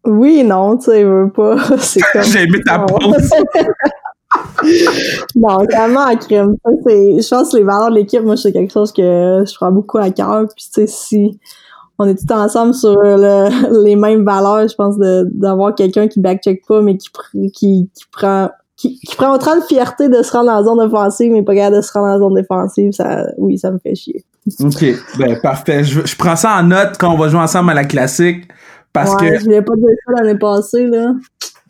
[0.05, 1.57] Oui, non, tu sais, je veux pas.
[1.78, 2.22] C'est comme.
[2.32, 3.30] J'ai aimé ta pause.
[5.34, 6.55] non, vraiment à crime.
[6.64, 9.99] Je pense que les valeurs de l'équipe, moi, c'est quelque chose que je prends beaucoup
[9.99, 10.46] à cœur.
[10.55, 11.40] Puis, tu sais, si
[11.99, 16.62] on est tous ensemble sur le- les mêmes valeurs, je pense d'avoir quelqu'un qui backcheck
[16.66, 17.11] pas, mais qui,
[17.53, 18.51] qui, qui prend.
[18.76, 21.53] Qui, qui prend autant de fierté de se rendre dans la zone offensive, mais pas
[21.53, 24.24] capable de se rendre dans la zone défensive, ça, oui, ça me fait chier.
[24.61, 24.84] OK,
[25.18, 25.82] ben parfait.
[25.82, 28.46] Je, je prends ça en note quand on va jouer ensemble à la classique.
[28.92, 31.12] Parce ouais, que je voulais pas dire ça l'année passée, là.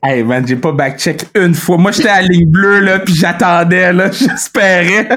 [0.02, 1.78] Hey man, j'ai pas backcheck une fois.
[1.78, 5.08] Moi, j'étais à la ligne bleue, là, puis j'attendais, là, j'espérais.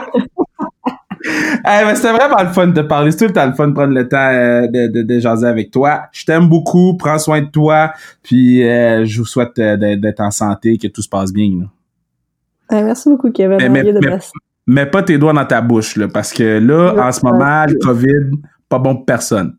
[1.66, 3.12] Hey, mais c'était vraiment le fun de te parler.
[3.12, 5.48] C'est tout le temps le fun de prendre le temps euh, de, de, de jaser
[5.48, 6.04] avec toi.
[6.12, 7.94] Je t'aime beaucoup, prends soin de toi,
[8.24, 11.50] puis euh, je vous souhaite euh, d'être en santé, que tout se passe bien.
[11.60, 12.76] Là.
[12.78, 13.58] Ouais, merci beaucoup, Kevin.
[13.58, 14.20] Mais- mais-.
[14.68, 17.76] Mets pas tes doigts dans ta bouche, là, parce que là, en ce moment, le
[17.84, 18.38] COVID,
[18.70, 19.56] pas bon pour personne.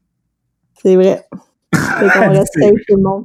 [0.80, 1.22] C'est vrai.
[1.74, 3.24] Fait qu'on reste C'est- safe tout le monde.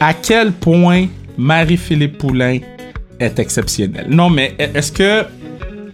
[0.00, 1.06] à quel point
[1.36, 2.58] Marie-Philippe Poulain
[3.20, 4.06] est exceptionnelle.
[4.08, 5.24] Non, mais est-ce que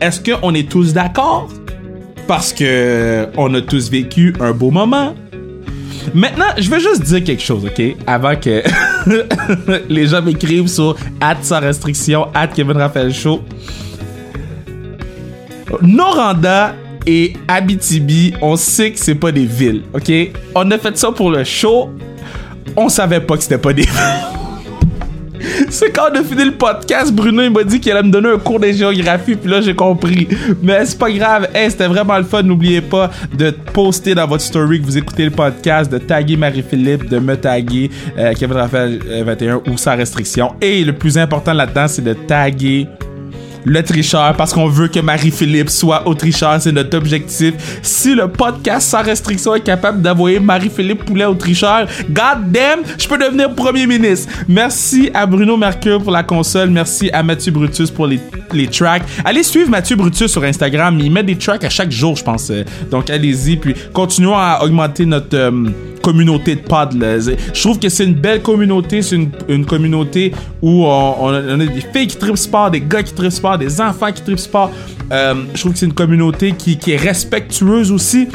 [0.00, 1.48] est-ce qu'on est tous d'accord?
[2.26, 5.14] Parce que on a tous vécu un beau moment.
[6.14, 7.82] Maintenant, je veux juste dire quelque chose, OK?
[8.06, 8.62] Avant que
[9.88, 13.42] les gens m'écrivent sur at sans restriction, at Kevin Raphaël Show.
[15.82, 16.74] Noranda
[17.06, 20.10] et Abitibi, on sait que c'est pas des villes, OK?
[20.54, 21.90] On a fait ça pour le show.
[22.76, 23.86] On savait pas que c'était pas des
[25.70, 28.30] C'est quand on a fini le podcast, Bruno il m'a dit qu'il allait me donner
[28.30, 30.28] un cours de géographie, puis là j'ai compris.
[30.62, 32.42] Mais c'est pas grave, c'était vraiment le fun.
[32.42, 37.08] N'oubliez pas de poster dans votre story que vous écoutez le podcast, de taguer Marie-Philippe,
[37.08, 40.54] de me taguer euh, Kevin Raphaël euh, 21 ou sans restriction.
[40.60, 42.86] Et le plus important là-dedans, c'est de taguer
[43.64, 46.60] le tricheur parce qu'on veut que Marie-Philippe soit au tricheur.
[46.60, 47.54] C'est notre objectif.
[47.82, 53.08] Si le podcast sans restriction est capable d'envoyer Marie-Philippe Poulet au tricheur, god damn, je
[53.08, 54.32] peux devenir premier ministre.
[54.48, 56.70] Merci à Bruno Mercure pour la console.
[56.70, 58.20] Merci à Mathieu Brutus pour les,
[58.68, 59.02] tracks.
[59.24, 60.98] Allez suivre Mathieu Brutus sur Instagram.
[61.00, 62.52] Il met des tracks à chaque jour, je pense.
[62.90, 63.56] Donc allez-y.
[63.56, 65.36] Puis continuons à augmenter notre...
[65.36, 66.98] euh, communauté de.
[66.98, 67.18] Là.
[67.18, 69.02] Je trouve que c'est une belle communauté.
[69.02, 69.16] C'est
[69.48, 70.32] une, communauté
[70.62, 73.80] où on, on a, des filles qui trippent sport, des gars qui trippent sport, des
[73.80, 74.70] enfants qui trippent sport.
[75.12, 78.28] Euh, je trouve que c'est une communauté qui, qui est respectueuse aussi.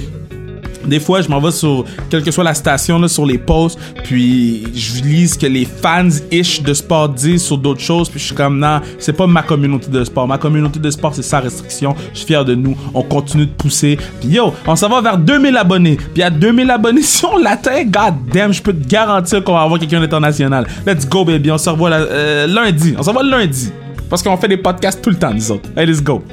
[0.87, 3.79] Des fois, je m'en vais sur, quelle que soit la station, là, sur les posts,
[4.03, 8.25] puis je lis ce que les fans-ish de sport disent sur d'autres choses, puis je
[8.25, 10.27] suis comme, non, c'est pas ma communauté de sport.
[10.27, 11.95] Ma communauté de sport, c'est sans restriction.
[12.13, 12.75] Je suis fier de nous.
[12.93, 13.97] On continue de pousser.
[14.19, 15.97] Puis yo, on s'en va vers 2000 abonnés.
[16.13, 19.61] Puis à 2000 abonnés, si on l'atteint, god damn, je peux te garantir qu'on va
[19.61, 20.67] avoir quelqu'un d'international.
[20.85, 21.51] Let's go, baby.
[21.51, 22.95] On se revoit euh, lundi.
[22.97, 23.71] On se revoit lundi.
[24.09, 25.69] Parce qu'on fait des podcasts tout le temps, nous autres.
[25.75, 26.23] Let's go.